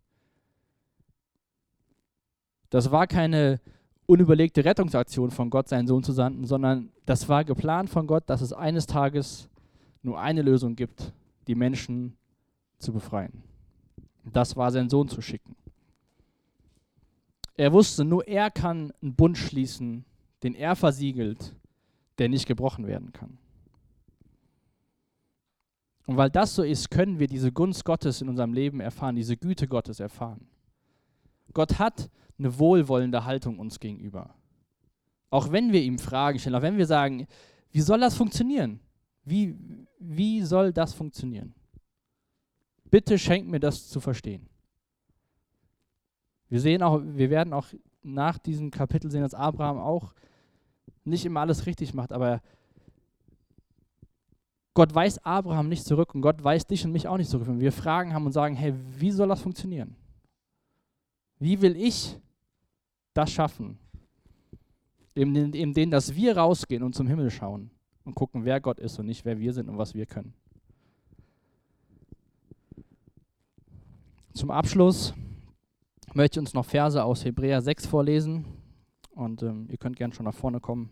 Das 2.70 2.90
war 2.90 3.06
keine 3.06 3.60
unüberlegte 4.06 4.64
Rettungsaktion 4.64 5.30
von 5.30 5.50
Gott, 5.50 5.68
seinen 5.68 5.86
Sohn 5.86 6.02
zu 6.02 6.12
senden, 6.12 6.44
sondern 6.44 6.90
das 7.06 7.28
war 7.28 7.44
geplant 7.44 7.90
von 7.90 8.06
Gott, 8.06 8.24
dass 8.26 8.40
es 8.40 8.52
eines 8.52 8.86
Tages 8.86 9.48
nur 10.02 10.18
eine 10.20 10.42
Lösung 10.42 10.76
gibt, 10.76 11.12
die 11.46 11.54
Menschen 11.54 12.16
zu 12.78 12.92
befreien. 12.92 13.42
Das 14.24 14.56
war 14.56 14.70
sein 14.70 14.88
Sohn 14.88 15.08
zu 15.08 15.20
schicken. 15.20 15.56
Er 17.56 17.72
wusste, 17.72 18.04
nur 18.04 18.26
er 18.26 18.50
kann 18.50 18.92
einen 19.02 19.14
Bund 19.14 19.36
schließen, 19.36 20.04
den 20.42 20.54
er 20.54 20.76
versiegelt, 20.76 21.54
der 22.18 22.28
nicht 22.28 22.46
gebrochen 22.46 22.86
werden 22.86 23.12
kann. 23.12 23.38
Und 26.06 26.16
weil 26.16 26.30
das 26.30 26.54
so 26.54 26.62
ist, 26.62 26.90
können 26.90 27.18
wir 27.18 27.26
diese 27.26 27.52
Gunst 27.52 27.84
Gottes 27.84 28.22
in 28.22 28.28
unserem 28.28 28.54
Leben 28.54 28.80
erfahren, 28.80 29.16
diese 29.16 29.36
Güte 29.36 29.68
Gottes 29.68 30.00
erfahren. 30.00 30.48
Gott 31.52 31.78
hat 31.78 32.08
eine 32.38 32.58
wohlwollende 32.58 33.24
Haltung 33.24 33.58
uns 33.58 33.80
gegenüber. 33.80 34.34
Auch 35.30 35.52
wenn 35.52 35.72
wir 35.72 35.82
ihm 35.82 35.98
Fragen 35.98 36.38
stellen, 36.38 36.54
auch 36.54 36.62
wenn 36.62 36.78
wir 36.78 36.86
sagen, 36.86 37.26
wie 37.70 37.80
soll 37.80 38.00
das 38.00 38.16
funktionieren? 38.16 38.80
Wie, 39.24 39.56
wie 39.98 40.42
soll 40.42 40.72
das 40.72 40.94
funktionieren? 40.94 41.54
Bitte 42.90 43.18
schenkt 43.18 43.48
mir 43.48 43.60
das 43.60 43.88
zu 43.88 44.00
verstehen. 44.00 44.48
Wir 46.48 46.60
sehen 46.60 46.82
auch, 46.82 47.02
wir 47.04 47.28
werden 47.28 47.52
auch 47.52 47.66
nach 48.02 48.38
diesem 48.38 48.70
Kapitel 48.70 49.10
sehen, 49.10 49.20
dass 49.20 49.34
Abraham 49.34 49.78
auch 49.78 50.14
nicht 51.04 51.26
immer 51.26 51.40
alles 51.40 51.66
richtig 51.66 51.92
macht, 51.92 52.12
aber 52.12 52.40
Gott 54.72 54.94
weist 54.94 55.26
Abraham 55.26 55.68
nicht 55.68 55.84
zurück 55.84 56.14
und 56.14 56.22
Gott 56.22 56.42
weist 56.42 56.70
dich 56.70 56.84
und 56.84 56.92
mich 56.92 57.08
auch 57.08 57.16
nicht 57.16 57.28
zurück. 57.28 57.48
Wenn 57.48 57.60
wir 57.60 57.72
Fragen 57.72 58.14
haben 58.14 58.24
und 58.26 58.32
sagen, 58.32 58.54
hey, 58.54 58.72
wie 58.98 59.10
soll 59.10 59.28
das 59.28 59.42
funktionieren? 59.42 59.96
Wie 61.38 61.60
will 61.60 61.76
ich 61.76 62.16
das 63.18 63.30
schaffen? 63.30 63.78
Eben 65.14 65.74
den, 65.74 65.90
dass 65.90 66.14
wir 66.14 66.36
rausgehen 66.36 66.82
und 66.82 66.94
zum 66.94 67.08
Himmel 67.08 67.30
schauen 67.30 67.70
und 68.04 68.14
gucken, 68.14 68.44
wer 68.44 68.60
Gott 68.60 68.78
ist 68.78 68.98
und 68.98 69.06
nicht 69.06 69.24
wer 69.24 69.38
wir 69.38 69.52
sind 69.52 69.68
und 69.68 69.76
was 69.76 69.94
wir 69.94 70.06
können. 70.06 70.32
Zum 74.32 74.52
Abschluss 74.52 75.14
möchte 76.14 76.38
ich 76.38 76.40
uns 76.40 76.54
noch 76.54 76.64
Verse 76.64 77.02
aus 77.02 77.24
Hebräer 77.24 77.60
6 77.60 77.86
vorlesen. 77.86 78.44
Und 79.10 79.42
ähm, 79.42 79.66
ihr 79.68 79.78
könnt 79.78 79.96
gerne 79.96 80.14
schon 80.14 80.26
nach 80.26 80.34
vorne 80.34 80.60
kommen. 80.60 80.90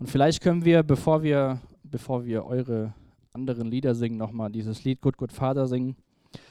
Und 0.00 0.10
vielleicht 0.10 0.42
können 0.42 0.64
wir, 0.64 0.82
bevor 0.82 1.22
wir, 1.22 1.60
bevor 1.84 2.24
wir 2.24 2.44
eure 2.44 2.92
anderen 3.32 3.68
Lieder 3.68 3.94
singen, 3.94 4.16
nochmal 4.16 4.50
dieses 4.50 4.82
Lied 4.82 5.00
Good 5.00 5.16
Good 5.16 5.32
Vater 5.32 5.68
singen, 5.68 5.94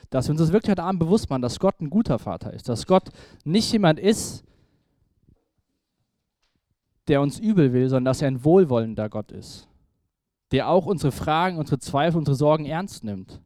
dass 0.10 0.28
wir 0.28 0.32
uns 0.32 0.40
das 0.40 0.54
wirklich 0.54 0.72
heute 0.72 0.84
Abend 0.84 1.00
bewusst 1.00 1.30
machen, 1.30 1.42
dass 1.42 1.60
Gott 1.60 1.82
ein 1.82 1.90
guter 1.90 2.18
Vater 2.18 2.54
ist, 2.54 2.70
dass 2.70 2.88
Gott 2.88 3.10
nicht 3.44 3.72
jemand 3.74 4.00
ist, 4.00 4.46
der 7.08 7.22
uns 7.22 7.40
übel 7.40 7.74
will, 7.74 7.88
sondern 7.90 8.06
dass 8.06 8.22
er 8.22 8.28
ein 8.28 8.44
wohlwollender 8.44 9.10
Gott 9.10 9.32
ist, 9.32 9.68
der 10.52 10.70
auch 10.70 10.86
unsere 10.86 11.12
Fragen, 11.12 11.58
unsere 11.58 11.80
Zweifel, 11.80 12.18
unsere 12.18 12.36
Sorgen 12.36 12.66
ernst 12.66 13.04
nimmt 13.04 13.42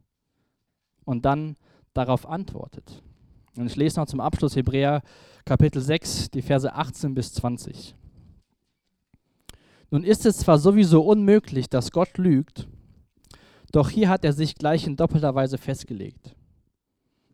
und 1.04 1.24
dann 1.24 1.56
darauf 1.92 2.26
antwortet. 2.26 3.02
Und 3.56 3.66
ich 3.66 3.76
lese 3.76 4.00
noch 4.00 4.06
zum 4.06 4.20
Abschluss 4.20 4.56
Hebräer 4.56 5.02
Kapitel 5.44 5.82
6, 5.82 6.30
die 6.30 6.42
Verse 6.42 6.72
18 6.72 7.14
bis 7.14 7.32
20. 7.34 7.94
Nun 9.90 10.04
ist 10.04 10.24
es 10.24 10.38
zwar 10.38 10.58
sowieso 10.58 11.02
unmöglich, 11.02 11.68
dass 11.68 11.90
Gott 11.90 12.16
lügt, 12.16 12.68
doch 13.72 13.90
hier 13.90 14.08
hat 14.08 14.24
er 14.24 14.32
sich 14.32 14.54
gleich 14.54 14.86
in 14.86 14.96
doppelter 14.96 15.34
Weise 15.34 15.58
festgelegt. 15.58 16.36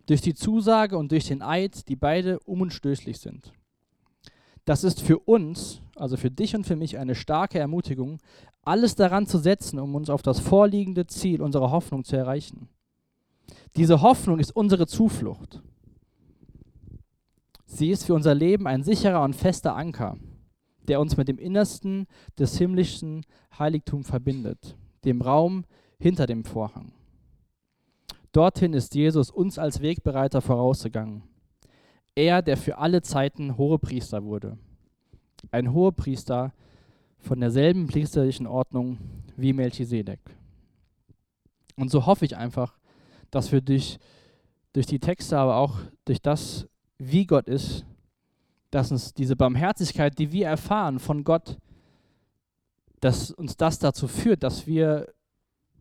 Durch 0.07 0.21
die 0.21 0.35
Zusage 0.35 0.97
und 0.97 1.11
durch 1.13 1.27
den 1.27 1.43
Eid, 1.43 1.89
die 1.89 1.97
beide 1.97 2.39
unumstößlich 2.41 3.19
sind. 3.19 3.53
Das 4.65 4.85
ist 4.85 5.01
für 5.01 5.19
uns, 5.19 5.83
also 5.97 6.17
für 6.17 6.31
dich 6.31 6.55
und 6.55 6.65
für 6.65 6.77
mich, 6.77 6.99
eine 6.99 7.15
starke 7.15 7.59
Ermutigung, 7.59 8.19
alles 8.63 8.95
daran 8.95 9.27
zu 9.27 9.39
setzen, 9.39 9.79
um 9.79 9.95
uns 9.95 10.11
auf 10.11 10.23
das 10.23 10.41
vorliegende 10.41 11.07
Ziel 11.07 11.43
unserer 11.43 11.71
Hoffnung 11.71 12.05
zu 12.05 12.17
erreichen. 12.17 12.69
Diese 13.77 14.03
Hoffnung 14.03 14.39
ist 14.39 14.55
unsere 14.55 14.87
Zuflucht. 14.87 15.63
Sie 17.67 17.91
ist 17.91 18.05
für 18.05 18.15
unser 18.15 18.35
Leben 18.35 18.67
ein 18.67 18.83
sicherer 18.83 19.23
und 19.23 19.35
fester 19.35 19.77
Anker, 19.77 20.17
der 20.89 21.01
uns 21.01 21.17
mit 21.17 21.29
dem 21.29 21.39
Innersten 21.39 22.07
des 22.39 22.57
himmlischen 22.59 23.25
Heiligtums 23.59 24.09
verbindet, 24.09 24.77
dem 25.05 25.21
Raum 25.21 25.65
hinter 25.99 26.27
dem 26.27 26.45
Vorhang. 26.45 26.93
Dorthin 28.33 28.75
ist 28.75 28.95
Jesus 28.95 29.31
uns 29.31 29.59
als 29.59 29.81
Wegbereiter 29.81 30.41
vorausgegangen. 30.43 31.23
Er, 32.15 32.43
der 32.43 32.57
für 32.57 32.79
alle 32.79 33.03
Zeiten 33.03 33.57
Hohepriester 33.57 34.25
wurde. 34.25 34.59
Ein 35.51 35.73
Hohepriester 35.73 36.53
von 37.19 37.41
derselben 37.41 37.87
priesterlichen 37.87 38.47
Ordnung 38.47 38.99
wie 39.37 39.53
Melchisedek. 39.53 40.21
Und 41.77 41.91
so 41.91 42.07
hoffe 42.07 42.25
ich 42.25 42.37
einfach, 42.37 42.79
dass 43.31 43.53
wir 43.53 43.61
durch, 43.61 43.99
durch 44.73 44.87
die 44.87 44.99
Texte, 44.99 45.39
aber 45.39 45.57
auch 45.57 45.79
durch 46.05 46.23
das, 46.23 46.69
wie 46.99 47.27
Gott 47.27 47.49
ist, 47.49 47.85
dass 48.71 48.91
uns 48.91 49.15
diese 49.15 49.37
Barmherzigkeit, 49.37 50.19
die 50.19 50.33
wir 50.33 50.47
erfahren 50.47 50.99
von 50.99 51.25
Gott, 51.25 51.59
dass 53.01 53.31
uns 53.31 53.57
das 53.57 53.79
dazu 53.79 54.09
führt, 54.09 54.43
dass 54.43 54.67
wir, 54.67 55.13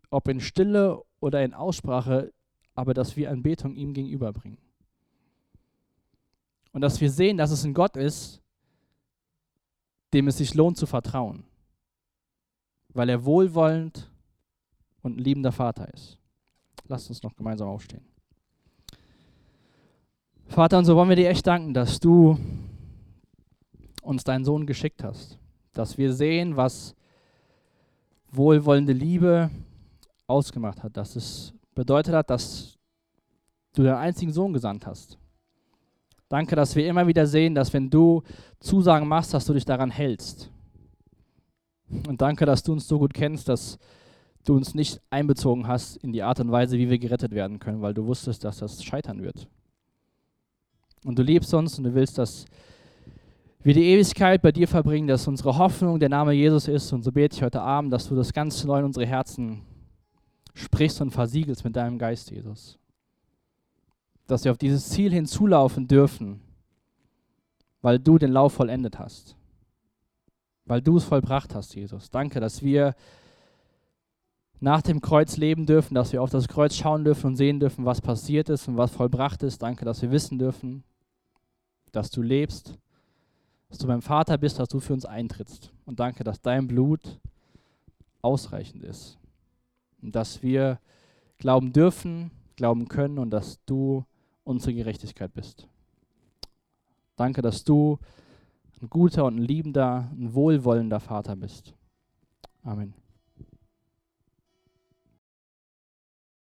ob 0.10 0.28
in 0.28 0.40
Stille 0.40 1.02
oder 1.20 1.44
in 1.44 1.54
Aussprache, 1.54 2.34
aber 2.74 2.94
dass 2.94 3.16
wir 3.16 3.32
Anbetung 3.32 3.76
ihm 3.76 3.94
gegenüberbringen. 3.94 4.58
Und 6.74 6.82
dass 6.82 7.00
wir 7.00 7.10
sehen, 7.10 7.38
dass 7.38 7.52
es 7.52 7.64
ein 7.64 7.74
Gott 7.74 7.96
ist, 7.96 8.42
dem 10.16 10.30
es 10.30 10.38
sich 10.38 10.54
lohnt 10.54 10.78
zu 10.78 10.86
vertrauen, 10.86 11.44
weil 12.94 13.10
er 13.10 13.26
wohlwollend 13.26 14.10
und 15.02 15.18
ein 15.18 15.24
liebender 15.24 15.52
Vater 15.52 15.94
ist. 15.94 16.18
Lasst 16.88 17.10
uns 17.10 17.22
noch 17.22 17.36
gemeinsam 17.36 17.68
aufstehen. 17.68 18.06
Vater, 20.48 20.78
und 20.78 20.86
so 20.86 20.96
wollen 20.96 21.10
wir 21.10 21.18
dir 21.18 21.30
echt 21.30 21.46
danken, 21.46 21.74
dass 21.74 22.00
du 22.00 22.40
uns 24.04 24.24
deinen 24.24 24.46
Sohn 24.46 24.66
geschickt 24.66 25.04
hast. 25.04 25.38
Dass 25.74 25.98
wir 25.98 26.14
sehen, 26.14 26.56
was 26.56 26.96
wohlwollende 28.32 28.94
Liebe 28.94 29.50
ausgemacht 30.28 30.82
hat. 30.82 30.96
Dass 30.96 31.18
es 31.18 31.54
bedeutet 31.74 32.14
hat, 32.14 32.30
dass 32.30 32.78
du 33.74 33.84
deinen 33.84 33.98
einzigen 33.98 34.32
Sohn 34.32 34.54
gesandt 34.54 34.86
hast. 34.88 35.18
Danke, 36.36 36.58
dass 36.58 36.76
wir 36.76 36.86
immer 36.86 37.08
wieder 37.08 37.26
sehen, 37.28 37.56
dass 37.56 37.72
wenn 37.72 37.90
du 37.90 38.22
Zusagen 38.60 39.08
machst, 39.08 39.34
dass 39.34 39.46
du 39.46 39.54
dich 39.54 39.64
daran 39.64 39.90
hältst. 39.90 40.52
Und 42.10 42.20
danke, 42.20 42.46
dass 42.46 42.62
du 42.62 42.74
uns 42.74 42.90
so 42.90 43.00
gut 43.00 43.14
kennst, 43.14 43.48
dass 43.48 43.80
du 44.44 44.54
uns 44.58 44.76
nicht 44.76 45.00
einbezogen 45.10 45.66
hast 45.66 45.96
in 45.96 46.12
die 46.12 46.24
Art 46.24 46.42
und 46.42 46.52
Weise, 46.52 46.78
wie 46.78 46.90
wir 46.90 47.00
gerettet 47.00 47.32
werden 47.32 47.60
können, 47.60 47.82
weil 47.82 47.94
du 47.94 48.06
wusstest, 48.06 48.44
dass 48.44 48.58
das 48.58 48.84
scheitern 48.84 49.24
wird. 49.24 49.48
Und 51.06 51.18
du 51.18 51.24
liebst 51.24 51.54
uns 51.54 51.78
und 51.78 51.86
du 51.86 51.94
willst, 51.94 52.18
dass 52.18 52.44
wir 53.64 53.74
die 53.74 53.86
Ewigkeit 53.86 54.42
bei 54.42 54.52
dir 54.52 54.68
verbringen, 54.68 55.08
dass 55.08 55.30
unsere 55.30 55.58
Hoffnung 55.58 56.02
der 56.02 56.10
Name 56.10 56.34
Jesus 56.34 56.68
ist. 56.68 56.92
Und 56.92 57.04
so 57.04 57.14
bete 57.14 57.38
ich 57.38 57.44
heute 57.44 57.62
Abend, 57.62 57.94
dass 57.94 58.10
du 58.10 58.16
das 58.18 58.34
ganz 58.34 58.62
neu 58.66 58.80
in 58.80 58.86
unsere 58.86 59.06
Herzen 59.06 59.62
sprichst 60.54 61.00
und 61.00 61.12
versiegelst 61.12 61.64
mit 61.64 61.78
deinem 61.78 61.98
Geist, 61.98 62.30
Jesus. 62.30 62.78
Dass 64.28 64.44
wir 64.44 64.52
auf 64.52 64.58
dieses 64.58 64.90
Ziel 64.90 65.12
hinzulaufen 65.12 65.88
dürfen, 65.88 66.42
weil 67.82 68.00
du 68.00 68.18
den 68.18 68.32
Lauf 68.32 68.54
vollendet 68.54 68.98
hast. 68.98 69.36
Weil 70.66 70.82
du 70.82 70.98
es 70.98 71.04
vollbracht 71.04 71.54
hast, 71.54 71.76
Jesus. 71.76 72.10
Danke, 72.10 72.40
dass 72.40 72.64
wir 72.64 72.96
nach 74.60 74.82
dem 74.82 75.02
Kreuz 75.02 75.38
leben 75.38 75.66
dürfen, 75.66 75.94
dass 75.94 76.12
wir 76.12 76.24
auf 76.24 76.32
das 76.32 76.48
Kreuz 76.48 76.76
schauen 76.76 77.04
dürfen 77.04 77.28
und 77.28 77.36
sehen 77.36 77.60
dürfen, 77.60 77.86
was 77.86 78.02
passiert 78.02 78.50
ist 78.50 78.68
und 78.68 78.78
was 78.78 78.92
vollbracht 78.92 79.44
ist. 79.44 79.62
Danke, 79.62 79.86
dass 79.86 80.02
wir 80.02 80.12
wissen 80.12 80.40
dürfen, 80.40 80.84
dass 81.92 82.10
du 82.10 82.22
lebst, 82.22 82.78
dass 83.70 83.78
du 83.78 83.88
beim 83.88 84.02
Vater 84.02 84.38
bist, 84.38 84.58
dass 84.58 84.70
du 84.70 84.80
für 84.80 84.94
uns 84.94 85.06
eintrittst. 85.06 85.72
Und 85.86 86.00
danke, 86.00 86.24
dass 86.24 86.42
dein 86.42 86.68
Blut 86.68 87.20
ausreichend 88.22 88.84
ist. 88.84 89.20
Und 90.02 90.16
dass 90.16 90.42
wir 90.42 90.80
glauben 91.38 91.74
dürfen, 91.74 92.32
glauben 92.56 92.88
können 92.88 93.20
und 93.20 93.30
dass 93.30 93.64
du 93.66 94.06
unsere 94.46 94.74
Gerechtigkeit 94.74 95.34
bist. 95.34 95.68
Danke, 97.18 97.42
dass 97.42 97.64
du 97.66 98.00
ein 98.82 98.90
guter 98.90 99.26
und 99.26 99.38
ein 99.38 99.44
liebender, 99.44 100.10
ein 100.14 100.34
wohlwollender 100.34 101.00
Vater 101.00 101.36
bist. 101.36 101.74
Amen. 102.64 102.94